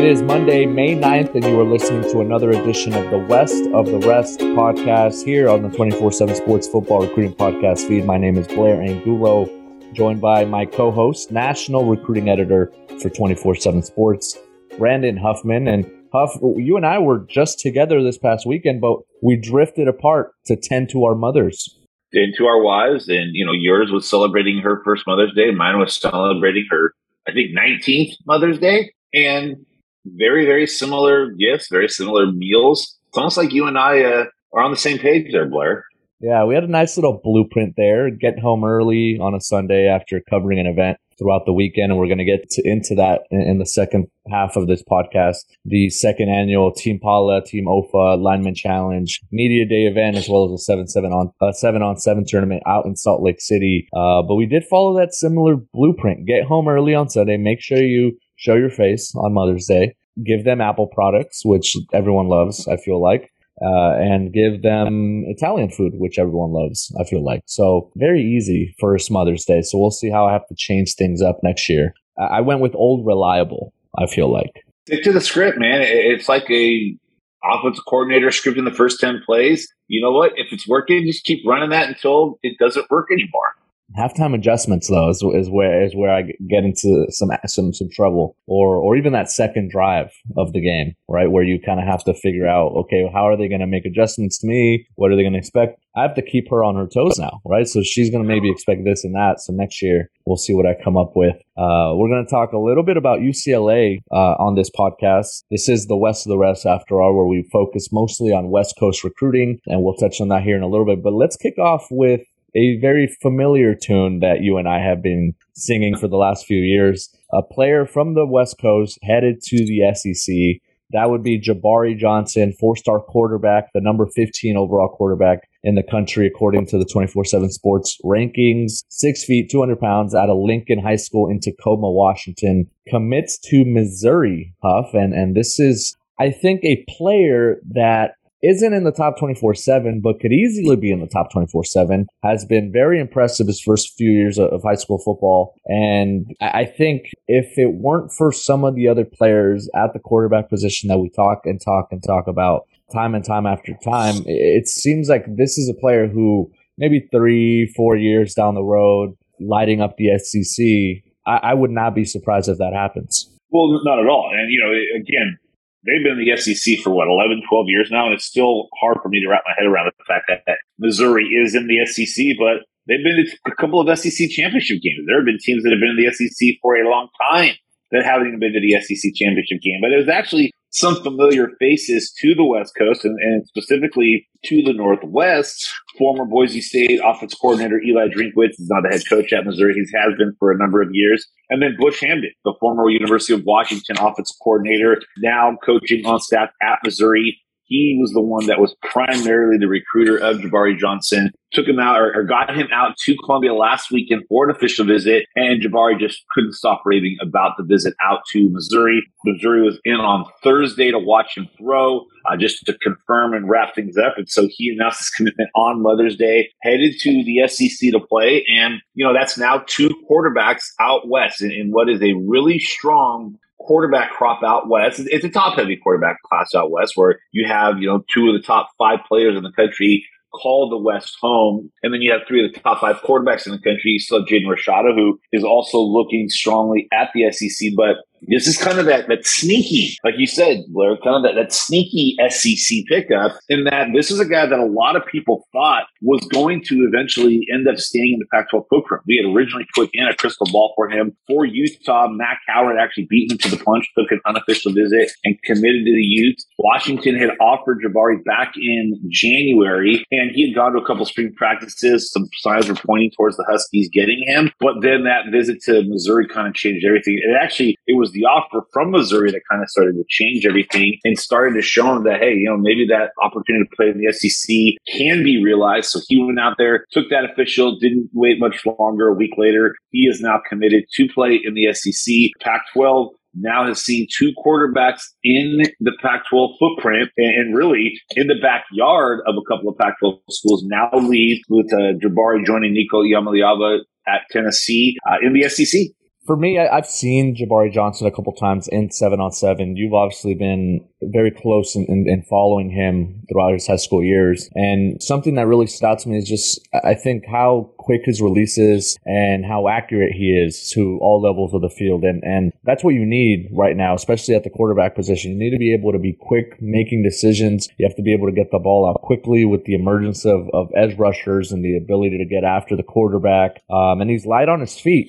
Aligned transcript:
It 0.00 0.06
is 0.06 0.22
Monday, 0.22 0.64
May 0.64 0.96
9th, 0.96 1.34
and 1.34 1.44
you 1.44 1.60
are 1.60 1.64
listening 1.64 2.10
to 2.10 2.20
another 2.22 2.48
edition 2.48 2.94
of 2.94 3.10
the 3.10 3.18
West 3.18 3.66
of 3.74 3.84
the 3.84 3.98
Rest 3.98 4.40
podcast 4.40 5.26
here 5.26 5.46
on 5.50 5.62
the 5.62 5.68
24 5.68 6.10
7 6.10 6.34
Sports 6.36 6.66
Football 6.66 7.02
Recruiting 7.02 7.34
Podcast 7.34 7.86
feed. 7.86 8.06
My 8.06 8.16
name 8.16 8.38
is 8.38 8.46
Blair 8.46 8.80
Angulo, 8.80 9.46
joined 9.92 10.22
by 10.22 10.46
my 10.46 10.64
co 10.64 10.90
host, 10.90 11.30
National 11.30 11.84
Recruiting 11.84 12.30
Editor 12.30 12.72
for 13.02 13.10
24 13.10 13.56
7 13.56 13.82
Sports, 13.82 14.38
Brandon 14.78 15.18
Huffman. 15.18 15.68
And 15.68 15.84
Huff, 16.14 16.34
you 16.56 16.78
and 16.78 16.86
I 16.86 16.98
were 16.98 17.18
just 17.28 17.60
together 17.60 18.02
this 18.02 18.16
past 18.16 18.46
weekend, 18.46 18.80
but 18.80 19.00
we 19.22 19.36
drifted 19.36 19.86
apart 19.86 20.32
to 20.46 20.56
tend 20.56 20.88
to 20.92 21.04
our 21.04 21.14
mothers. 21.14 21.78
And 22.14 22.32
to 22.38 22.46
our 22.46 22.62
wives, 22.62 23.06
and 23.10 23.34
you 23.34 23.44
know, 23.44 23.52
yours 23.52 23.90
was 23.92 24.08
celebrating 24.08 24.62
her 24.62 24.80
first 24.82 25.06
Mother's 25.06 25.34
Day, 25.34 25.50
mine 25.50 25.78
was 25.78 25.94
celebrating 25.94 26.64
her, 26.70 26.94
I 27.28 27.32
think, 27.32 27.50
19th 27.54 28.14
Mother's 28.26 28.58
Day. 28.58 28.94
And 29.12 29.66
very, 30.04 30.46
very 30.46 30.66
similar 30.66 31.30
gifts, 31.30 31.68
very 31.70 31.88
similar 31.88 32.30
meals. 32.30 32.98
It's 33.08 33.18
almost 33.18 33.36
like 33.36 33.52
you 33.52 33.66
and 33.66 33.78
I 33.78 34.02
uh, 34.02 34.24
are 34.52 34.62
on 34.62 34.70
the 34.70 34.76
same 34.76 34.98
page 34.98 35.32
there, 35.32 35.48
Blair. 35.48 35.84
Yeah, 36.20 36.44
we 36.44 36.54
had 36.54 36.64
a 36.64 36.68
nice 36.68 36.98
little 36.98 37.18
blueprint 37.24 37.74
there. 37.76 38.10
Get 38.10 38.38
home 38.38 38.62
early 38.62 39.18
on 39.20 39.34
a 39.34 39.40
Sunday 39.40 39.86
after 39.88 40.20
covering 40.28 40.58
an 40.58 40.66
event 40.66 40.98
throughout 41.18 41.46
the 41.46 41.52
weekend, 41.52 41.92
and 41.92 41.98
we're 41.98 42.08
going 42.08 42.18
to 42.18 42.24
get 42.24 42.44
into 42.58 42.94
that 42.94 43.22
in, 43.30 43.40
in, 43.40 43.58
the 43.58 43.66
second 43.66 44.06
half 44.30 44.56
of 44.56 44.66
this 44.66 44.82
podcast. 44.82 45.36
The 45.64 45.88
second 45.88 46.28
annual 46.28 46.72
Team 46.72 46.98
Pala, 46.98 47.42
Team 47.44 47.66
OFA 47.66 48.20
Lineman 48.20 48.54
Challenge 48.54 49.20
Media 49.32 49.66
Day 49.66 49.84
event, 49.84 50.16
as 50.16 50.28
well 50.28 50.44
as 50.44 50.52
a 50.52 50.62
seven 50.62 50.86
seven 50.86 51.10
on 51.10 51.32
uh, 51.40 51.52
seven 51.52 51.82
on 51.82 51.96
seven 51.96 52.24
tournament 52.26 52.62
out 52.66 52.84
in 52.84 52.96
Salt 52.96 53.22
Lake 53.22 53.40
City. 53.40 53.88
Uh, 53.94 54.22
but 54.22 54.34
we 54.34 54.46
did 54.46 54.64
follow 54.64 54.98
that 54.98 55.14
similar 55.14 55.56
blueprint. 55.72 56.26
Get 56.26 56.44
home 56.44 56.68
early 56.68 56.94
on 56.94 57.08
Sunday. 57.08 57.38
Make 57.38 57.62
sure 57.62 57.78
you 57.78 58.18
show 58.36 58.54
your 58.54 58.70
face 58.70 59.14
on 59.14 59.34
Mother's 59.34 59.66
Day. 59.66 59.94
Give 60.24 60.44
them 60.44 60.60
Apple 60.60 60.86
products, 60.86 61.42
which 61.44 61.76
everyone 61.92 62.28
loves. 62.28 62.66
I 62.68 62.76
feel 62.76 63.00
like 63.02 63.30
uh, 63.62 63.92
and 63.98 64.32
give 64.32 64.62
them 64.62 65.24
Italian 65.26 65.70
food, 65.70 65.92
which 65.96 66.18
everyone 66.18 66.52
loves, 66.52 66.94
I 66.98 67.04
feel 67.04 67.22
like. 67.22 67.42
So, 67.46 67.90
very 67.96 68.22
easy 68.22 68.74
for 68.80 68.96
Mother's 69.10 69.44
Day. 69.44 69.60
So, 69.62 69.78
we'll 69.78 69.90
see 69.90 70.10
how 70.10 70.26
I 70.26 70.32
have 70.32 70.46
to 70.48 70.54
change 70.56 70.94
things 70.94 71.20
up 71.20 71.40
next 71.42 71.68
year. 71.68 71.92
I 72.18 72.40
went 72.40 72.60
with 72.60 72.74
old 72.74 73.06
reliable, 73.06 73.72
I 73.98 74.06
feel 74.06 74.32
like. 74.32 74.64
Stick 74.86 75.04
to 75.04 75.12
the 75.12 75.20
script, 75.20 75.58
man. 75.58 75.80
It's 75.82 76.28
like 76.28 76.50
a 76.50 76.96
offensive 77.44 77.84
coordinator 77.86 78.30
script 78.30 78.58
in 78.58 78.64
the 78.64 78.72
first 78.72 79.00
10 79.00 79.22
plays. 79.24 79.66
You 79.88 80.02
know 80.02 80.10
what? 80.10 80.32
If 80.36 80.52
it's 80.52 80.68
working, 80.68 81.06
just 81.06 81.24
keep 81.24 81.46
running 81.46 81.70
that 81.70 81.88
until 81.88 82.38
it 82.42 82.58
doesn't 82.58 82.90
work 82.90 83.08
anymore. 83.10 83.54
Halftime 83.98 84.34
adjustments, 84.34 84.88
though, 84.88 85.10
is, 85.10 85.22
is 85.34 85.50
where 85.50 85.82
is 85.84 85.94
where 85.94 86.12
I 86.12 86.22
get 86.48 86.64
into 86.64 87.06
some 87.10 87.30
some 87.46 87.72
some 87.72 87.88
trouble, 87.90 88.36
or 88.46 88.76
or 88.76 88.96
even 88.96 89.12
that 89.12 89.30
second 89.30 89.70
drive 89.70 90.12
of 90.36 90.52
the 90.52 90.60
game, 90.60 90.94
right, 91.08 91.30
where 91.30 91.42
you 91.42 91.60
kind 91.60 91.80
of 91.80 91.86
have 91.86 92.04
to 92.04 92.14
figure 92.14 92.46
out, 92.46 92.72
okay, 92.72 93.10
how 93.12 93.26
are 93.26 93.36
they 93.36 93.48
going 93.48 93.60
to 93.60 93.66
make 93.66 93.84
adjustments 93.84 94.38
to 94.38 94.46
me? 94.46 94.86
What 94.94 95.10
are 95.10 95.16
they 95.16 95.22
going 95.22 95.32
to 95.32 95.38
expect? 95.38 95.80
I 95.96 96.02
have 96.02 96.14
to 96.14 96.22
keep 96.22 96.48
her 96.50 96.62
on 96.62 96.76
her 96.76 96.86
toes 96.86 97.18
now, 97.18 97.40
right? 97.44 97.66
So 97.66 97.82
she's 97.82 98.10
going 98.10 98.22
to 98.22 98.28
maybe 98.28 98.48
expect 98.50 98.84
this 98.84 99.04
and 99.04 99.14
that. 99.16 99.40
So 99.40 99.52
next 99.52 99.82
year 99.82 100.08
we'll 100.24 100.36
see 100.36 100.54
what 100.54 100.66
I 100.66 100.76
come 100.82 100.96
up 100.96 101.16
with. 101.16 101.34
Uh, 101.56 101.92
we're 101.96 102.08
going 102.08 102.24
to 102.24 102.30
talk 102.30 102.52
a 102.52 102.58
little 102.58 102.84
bit 102.84 102.96
about 102.96 103.18
UCLA 103.18 103.98
uh, 104.12 104.36
on 104.38 104.54
this 104.54 104.70
podcast. 104.70 105.42
This 105.50 105.68
is 105.68 105.86
the 105.86 105.96
West 105.96 106.26
of 106.26 106.30
the 106.30 106.38
Rest, 106.38 106.64
after 106.64 107.00
all, 107.00 107.14
where 107.14 107.26
we 107.26 107.46
focus 107.52 107.88
mostly 107.92 108.32
on 108.32 108.50
West 108.50 108.76
Coast 108.78 109.02
recruiting, 109.02 109.58
and 109.66 109.82
we'll 109.82 109.94
touch 109.94 110.20
on 110.20 110.28
that 110.28 110.42
here 110.42 110.56
in 110.56 110.62
a 110.62 110.68
little 110.68 110.86
bit. 110.86 111.02
But 111.02 111.12
let's 111.12 111.36
kick 111.36 111.58
off 111.58 111.88
with 111.90 112.20
a 112.54 112.78
very 112.80 113.06
familiar 113.20 113.74
tune 113.74 114.20
that 114.20 114.42
you 114.42 114.56
and 114.58 114.68
I 114.68 114.80
have 114.80 115.02
been 115.02 115.34
singing 115.54 115.96
for 115.96 116.08
the 116.08 116.16
last 116.16 116.46
few 116.46 116.58
years. 116.58 117.14
A 117.32 117.42
player 117.42 117.86
from 117.86 118.14
the 118.14 118.26
West 118.26 118.56
Coast 118.60 118.98
headed 119.02 119.40
to 119.42 119.56
the 119.58 119.94
SEC. 119.94 120.60
That 120.92 121.10
would 121.10 121.22
be 121.22 121.40
Jabari 121.40 121.96
Johnson, 121.96 122.52
four 122.58 122.76
star 122.76 123.00
quarterback, 123.00 123.72
the 123.72 123.80
number 123.80 124.06
15 124.06 124.56
overall 124.56 124.88
quarterback 124.88 125.48
in 125.62 125.74
the 125.76 125.82
country, 125.82 126.26
according 126.26 126.66
to 126.66 126.78
the 126.78 126.84
24 126.84 127.24
7 127.24 127.50
sports 127.50 127.96
rankings. 128.04 128.82
Six 128.88 129.24
feet, 129.24 129.50
200 129.50 129.78
pounds 129.78 130.14
out 130.14 130.30
of 130.30 130.38
Lincoln 130.38 130.80
High 130.80 130.96
School 130.96 131.30
in 131.30 131.38
Tacoma, 131.38 131.90
Washington. 131.90 132.68
Commits 132.88 133.38
to 133.50 133.64
Missouri, 133.64 134.52
Huff. 134.62 134.92
And, 134.92 135.14
and 135.14 135.36
this 135.36 135.60
is, 135.60 135.96
I 136.18 136.30
think, 136.30 136.64
a 136.64 136.84
player 136.88 137.60
that 137.70 138.14
isn't 138.42 138.72
in 138.72 138.84
the 138.84 138.92
top 138.92 139.18
24 139.18 139.54
7, 139.54 140.00
but 140.02 140.20
could 140.20 140.32
easily 140.32 140.76
be 140.76 140.90
in 140.90 141.00
the 141.00 141.06
top 141.06 141.30
24 141.32 141.64
7. 141.64 142.06
Has 142.22 142.44
been 142.44 142.72
very 142.72 143.00
impressive 143.00 143.46
his 143.46 143.60
first 143.60 143.96
few 143.96 144.10
years 144.10 144.38
of 144.38 144.62
high 144.62 144.74
school 144.74 144.98
football. 144.98 145.54
And 145.66 146.26
I 146.40 146.64
think 146.64 147.10
if 147.28 147.58
it 147.58 147.74
weren't 147.74 148.12
for 148.12 148.32
some 148.32 148.64
of 148.64 148.74
the 148.74 148.88
other 148.88 149.04
players 149.04 149.68
at 149.74 149.92
the 149.92 149.98
quarterback 149.98 150.48
position 150.48 150.88
that 150.88 150.98
we 150.98 151.10
talk 151.10 151.42
and 151.44 151.60
talk 151.60 151.88
and 151.90 152.02
talk 152.02 152.26
about 152.26 152.66
time 152.92 153.14
and 153.14 153.24
time 153.24 153.46
after 153.46 153.72
time, 153.84 154.22
it 154.26 154.66
seems 154.66 155.08
like 155.08 155.24
this 155.36 155.58
is 155.58 155.68
a 155.68 155.80
player 155.80 156.08
who 156.08 156.50
maybe 156.78 157.06
three, 157.12 157.72
four 157.76 157.96
years 157.96 158.34
down 158.34 158.54
the 158.54 158.64
road, 158.64 159.14
lighting 159.38 159.80
up 159.80 159.96
the 159.96 160.18
SEC, 160.18 161.04
I, 161.26 161.50
I 161.50 161.54
would 161.54 161.70
not 161.70 161.94
be 161.94 162.04
surprised 162.04 162.48
if 162.48 162.58
that 162.58 162.72
happens. 162.74 163.30
Well, 163.50 163.80
not 163.84 163.98
at 163.98 164.06
all. 164.06 164.30
And, 164.32 164.50
you 164.50 164.60
know, 164.60 164.70
again, 165.00 165.38
they've 165.86 166.02
been 166.02 166.18
in 166.18 166.24
the 166.24 166.36
SEC 166.36 166.80
for 166.84 166.90
what 166.90 167.08
11, 167.08 167.42
12 167.48 167.66
years 167.68 167.88
now, 167.90 168.06
and 168.06 168.14
it's 168.14 168.24
still 168.24 168.68
hard 168.80 168.98
for 169.02 169.08
me 169.08 169.20
to 169.20 169.28
wrap 169.28 169.42
my 169.46 169.54
head 169.56 169.66
around 169.66 169.90
the 169.96 170.04
fact 170.04 170.24
that, 170.28 170.42
that 170.46 170.58
Missouri 170.78 171.26
is 171.26 171.54
in 171.54 171.66
the 171.66 171.84
SEC, 171.86 172.36
but 172.38 172.66
they've 172.86 173.04
been 173.04 173.24
to 173.24 173.50
a 173.50 173.54
couple 173.56 173.80
of 173.80 173.86
SEC 173.98 174.28
championship 174.30 174.80
games. 174.82 175.06
There 175.06 175.16
have 175.16 175.26
been 175.26 175.40
teams 175.40 175.62
that 175.64 175.70
have 175.70 175.80
been 175.80 175.96
in 175.96 176.00
the 176.00 176.12
SEC 176.12 176.58
for 176.62 176.76
a 176.76 176.88
long 176.88 177.08
time 177.30 177.54
that 177.90 178.04
haven't 178.04 178.28
even 178.28 178.40
been 178.40 178.52
to 178.52 178.60
the 178.60 178.78
SEC 178.80 179.12
championship 179.14 179.60
game. 179.60 179.80
But 179.80 179.92
it 179.92 179.96
was 179.96 180.08
actually 180.08 180.52
some 180.70 181.02
familiar 181.02 181.48
faces 181.58 182.12
to 182.20 182.34
the 182.34 182.44
West 182.44 182.74
Coast 182.78 183.04
and, 183.04 183.18
and 183.20 183.46
specifically 183.46 184.26
to 184.44 184.62
the 184.62 184.72
Northwest. 184.72 185.68
Former 185.98 186.24
Boise 186.24 186.60
State 186.60 187.00
offense 187.04 187.34
coordinator 187.34 187.80
Eli 187.80 188.06
Drinkwitz 188.08 188.58
is 188.58 188.68
now 188.70 188.80
the 188.80 188.88
head 188.88 189.02
coach 189.08 189.32
at 189.32 189.44
Missouri. 189.44 189.74
He 189.74 189.80
has 189.80 190.14
been 190.16 190.34
for 190.38 190.52
a 190.52 190.58
number 190.58 190.80
of 190.80 190.88
years. 190.92 191.26
And 191.50 191.60
then 191.60 191.76
Bush 191.78 192.00
Hamdan, 192.00 192.30
the 192.44 192.54
former 192.60 192.88
University 192.88 193.34
of 193.34 193.42
Washington 193.44 193.96
offensive 193.98 194.36
coordinator, 194.42 195.02
now 195.18 195.56
coaching 195.64 196.06
on 196.06 196.20
staff 196.20 196.50
at 196.62 196.78
Missouri 196.84 197.40
he 197.70 197.96
was 198.00 198.10
the 198.12 198.20
one 198.20 198.46
that 198.46 198.58
was 198.58 198.74
primarily 198.82 199.56
the 199.56 199.68
recruiter 199.68 200.18
of 200.18 200.38
Jabari 200.38 200.76
Johnson. 200.76 201.30
Took 201.52 201.66
him 201.66 201.78
out 201.78 202.00
or, 202.00 202.12
or, 202.14 202.24
got 202.24 202.54
him 202.54 202.68
out 202.72 202.96
to 203.04 203.16
Columbia 203.24 203.54
last 203.54 203.90
weekend 203.90 204.22
for 204.28 204.48
an 204.48 204.54
official 204.54 204.84
visit, 204.84 205.26
and 205.36 205.62
Jabari 205.62 205.98
just 205.98 206.24
couldn't 206.32 206.52
stop 206.52 206.82
raving 206.84 207.16
about 207.22 207.52
the 207.56 207.64
visit 207.64 207.94
out 208.04 208.20
to 208.32 208.48
Missouri. 208.50 209.02
Missouri 209.24 209.62
was 209.62 209.78
in 209.84 209.94
on 209.94 210.24
Thursday 210.42 210.90
to 210.90 210.98
watch 210.98 211.36
him 211.36 211.48
throw, 211.58 212.06
uh, 212.28 212.36
just 212.36 212.64
to 212.66 212.76
confirm 212.78 213.34
and 213.34 213.48
wrap 213.48 213.74
things 213.74 213.96
up. 213.96 214.14
And 214.16 214.28
so 214.28 214.48
he 214.50 214.70
announced 214.70 214.98
his 214.98 215.10
commitment 215.10 215.50
on 215.54 215.82
Mother's 215.82 216.16
Day, 216.16 216.50
headed 216.62 216.94
to 217.00 217.24
the 217.24 217.48
SEC 217.48 217.92
to 217.92 218.00
play. 218.00 218.44
And, 218.60 218.80
you 218.94 219.04
know, 219.04 219.12
that's 219.12 219.38
now 219.38 219.64
two 219.66 219.90
quarterbacks 220.10 220.64
out 220.80 221.08
west 221.08 221.40
in, 221.40 221.52
in 221.52 221.70
what 221.70 221.88
is 221.88 222.02
a 222.02 222.14
really 222.26 222.58
strong 222.58 223.36
quarterback 223.60 224.10
crop 224.10 224.42
out 224.42 224.68
west. 224.68 225.00
It's 225.04 225.24
a 225.24 225.30
top 225.30 225.56
heavy 225.56 225.76
quarterback 225.76 226.16
class 226.22 226.54
out 226.54 226.70
west 226.70 226.92
where 226.96 227.20
you 227.32 227.46
have, 227.46 227.78
you 227.78 227.86
know, 227.86 228.02
two 228.12 228.28
of 228.28 228.34
the 228.34 228.44
top 228.44 228.70
five 228.78 229.00
players 229.08 229.36
in 229.36 229.42
the 229.42 229.52
country 229.52 230.04
call 230.32 230.68
the 230.68 230.78
West 230.78 231.16
home. 231.20 231.70
And 231.82 231.92
then 231.92 232.02
you 232.02 232.12
have 232.12 232.22
three 232.26 232.44
of 232.44 232.52
the 232.52 232.60
top 232.60 232.80
five 232.80 232.96
quarterbacks 232.96 233.46
in 233.46 233.52
the 233.52 233.58
country. 233.58 233.90
You 233.90 233.98
still 233.98 234.20
have 234.20 234.28
Jaden 234.28 234.46
Rashada, 234.46 234.94
who 234.94 235.18
is 235.32 235.44
also 235.44 235.78
looking 235.78 236.28
strongly 236.28 236.88
at 236.92 237.10
the 237.14 237.30
SEC, 237.32 237.70
but 237.76 237.96
this 238.30 238.46
is 238.46 238.56
kind 238.58 238.78
of 238.78 238.86
that, 238.86 239.08
that 239.08 239.26
sneaky, 239.26 239.96
like 240.04 240.14
you 240.18 240.26
said, 240.26 240.58
Blair, 240.68 240.96
kind 241.02 241.16
of 241.16 241.22
that, 241.22 241.40
that 241.40 241.52
sneaky 241.52 242.16
SEC 242.28 242.84
pickup 242.88 243.38
in 243.48 243.64
that 243.64 243.88
this 243.94 244.10
is 244.10 244.20
a 244.20 244.24
guy 244.26 244.46
that 244.46 244.58
a 244.58 244.66
lot 244.66 244.96
of 244.96 245.02
people 245.06 245.46
thought 245.52 245.84
was 246.02 246.20
going 246.32 246.62
to 246.64 246.88
eventually 246.90 247.46
end 247.52 247.68
up 247.68 247.78
staying 247.78 248.14
in 248.14 248.18
the 248.18 248.26
Pac 248.32 248.50
12 248.50 248.66
program. 248.68 249.00
We 249.06 249.22
had 249.22 249.34
originally 249.34 249.66
put 249.74 249.90
in 249.92 250.06
a 250.06 250.14
crystal 250.14 250.46
ball 250.52 250.72
for 250.76 250.90
him 250.90 251.16
for 251.28 251.44
Utah. 251.44 252.08
Matt 252.08 252.38
Howard 252.48 252.76
actually 252.78 253.06
beat 253.08 253.30
him 253.30 253.38
to 253.38 253.48
the 253.48 253.62
punch, 253.62 253.88
took 253.96 254.10
an 254.10 254.20
unofficial 254.26 254.72
visit, 254.72 255.10
and 255.24 255.36
committed 255.44 255.84
to 255.84 255.92
the 255.92 256.02
Utes. 256.02 256.46
Washington 256.58 257.16
had 257.16 257.30
offered 257.40 257.82
Jabari 257.84 258.22
back 258.24 258.52
in 258.56 259.00
January, 259.10 260.04
and 260.10 260.30
he 260.34 260.48
had 260.48 260.54
gone 260.54 260.72
to 260.72 260.78
a 260.78 260.86
couple 260.86 261.04
spring 261.04 261.32
practices. 261.36 262.12
Some 262.12 262.28
signs 262.38 262.68
were 262.68 262.74
pointing 262.74 263.10
towards 263.16 263.36
the 263.36 263.46
Huskies 263.48 263.88
getting 263.92 264.22
him, 264.26 264.52
but 264.60 264.74
then 264.82 265.04
that 265.04 265.32
visit 265.32 265.62
to 265.62 265.82
Missouri 265.86 266.28
kind 266.28 266.46
of 266.46 266.54
changed 266.54 266.84
everything. 266.86 267.18
It 267.22 267.36
actually, 267.40 267.76
it 267.86 267.96
was 267.96 268.10
was 268.10 268.19
the 268.20 268.26
offer 268.26 268.66
from 268.72 268.90
Missouri 268.90 269.30
that 269.30 269.42
kind 269.50 269.62
of 269.62 269.68
started 269.68 269.94
to 269.94 270.04
change 270.08 270.46
everything 270.46 270.98
and 271.04 271.18
started 271.18 271.54
to 271.54 271.62
show 271.62 271.96
him 271.96 272.04
that, 272.04 272.20
hey, 272.20 272.34
you 272.34 272.48
know, 272.48 272.56
maybe 272.56 272.86
that 272.88 273.10
opportunity 273.22 273.64
to 273.64 273.76
play 273.76 273.88
in 273.88 273.98
the 273.98 274.12
SEC 274.12 274.54
can 274.94 275.22
be 275.22 275.42
realized. 275.42 275.90
So 275.90 276.00
he 276.08 276.22
went 276.22 276.38
out 276.38 276.56
there, 276.58 276.86
took 276.92 277.08
that 277.10 277.24
official, 277.30 277.78
didn't 277.78 278.10
wait 278.12 278.38
much 278.38 278.64
longer. 278.66 279.08
A 279.08 279.14
week 279.14 279.32
later, 279.36 279.74
he 279.90 280.00
is 280.00 280.20
now 280.20 280.40
committed 280.48 280.84
to 280.94 281.08
play 281.14 281.40
in 281.42 281.54
the 281.54 281.72
SEC. 281.72 282.14
Pac 282.40 282.62
12 282.72 283.08
now 283.34 283.66
has 283.66 283.80
seen 283.80 284.06
two 284.18 284.32
quarterbacks 284.44 285.02
in 285.22 285.60
the 285.80 285.92
Pac 286.02 286.22
12 286.28 286.50
footprint 286.58 287.10
and, 287.16 287.54
really 287.54 287.92
in 288.16 288.26
the 288.26 288.34
backyard 288.42 289.20
of 289.26 289.34
a 289.36 289.44
couple 289.48 289.70
of 289.70 289.78
Pac 289.78 289.98
12 290.00 290.18
schools 290.30 290.64
now 290.66 290.90
lead 290.94 291.42
with 291.48 291.72
uh, 291.72 291.94
Jabari 292.02 292.44
joining 292.44 292.72
Nico 292.72 293.02
Iamaleava 293.02 293.80
at 294.06 294.22
Tennessee 294.30 294.96
uh, 295.08 295.16
in 295.22 295.32
the 295.32 295.48
SEC 295.48 295.80
for 296.30 296.36
me, 296.36 296.60
I, 296.60 296.76
have 296.76 296.86
seen 296.86 297.34
Jabari 297.34 297.72
Johnson 297.72 298.06
a 298.06 298.12
couple 298.12 298.32
times 298.32 298.68
in 298.68 298.92
seven 298.92 299.18
on 299.18 299.32
seven. 299.32 299.76
You've 299.76 299.94
obviously 299.94 300.34
been 300.34 300.86
very 301.02 301.32
close 301.32 301.74
in, 301.74 301.86
in, 301.86 302.08
in, 302.08 302.22
following 302.22 302.70
him 302.70 303.24
throughout 303.28 303.54
his 303.54 303.66
high 303.66 303.76
school 303.76 304.04
years. 304.04 304.48
And 304.54 305.02
something 305.02 305.34
that 305.34 305.48
really 305.48 305.66
stood 305.66 305.86
out 305.86 305.98
to 306.00 306.08
me 306.08 306.18
is 306.18 306.28
just, 306.28 306.60
I 306.84 306.94
think 306.94 307.24
how 307.26 307.72
quick 307.78 308.02
his 308.04 308.20
release 308.20 308.58
is 308.58 308.96
and 309.06 309.44
how 309.44 309.68
accurate 309.68 310.12
he 310.12 310.30
is 310.30 310.70
to 310.70 310.98
all 311.00 311.20
levels 311.20 311.54
of 311.54 311.62
the 311.62 311.70
field. 311.70 312.04
And, 312.04 312.22
and 312.22 312.52
that's 312.62 312.84
what 312.84 312.94
you 312.94 313.06
need 313.06 313.48
right 313.52 313.76
now, 313.76 313.94
especially 313.94 314.34
at 314.34 314.44
the 314.44 314.50
quarterback 314.50 314.94
position. 314.94 315.32
You 315.32 315.38
need 315.38 315.50
to 315.50 315.58
be 315.58 315.72
able 315.72 315.92
to 315.92 315.98
be 315.98 316.16
quick 316.20 316.60
making 316.60 317.02
decisions. 317.02 317.68
You 317.78 317.86
have 317.88 317.96
to 317.96 318.02
be 318.02 318.12
able 318.12 318.26
to 318.26 318.32
get 318.32 318.50
the 318.52 318.58
ball 318.58 318.88
out 318.88 319.00
quickly 319.02 319.44
with 319.44 319.64
the 319.64 319.74
emergence 319.74 320.24
of, 320.24 320.48
of 320.52 320.70
edge 320.76 320.96
rushers 320.98 321.50
and 321.50 321.64
the 321.64 321.76
ability 321.76 322.18
to 322.18 322.24
get 322.24 322.44
after 322.44 322.76
the 322.76 322.82
quarterback. 322.82 323.62
Um, 323.70 324.00
and 324.00 324.10
he's 324.10 324.26
light 324.26 324.48
on 324.48 324.60
his 324.60 324.78
feet. 324.78 325.06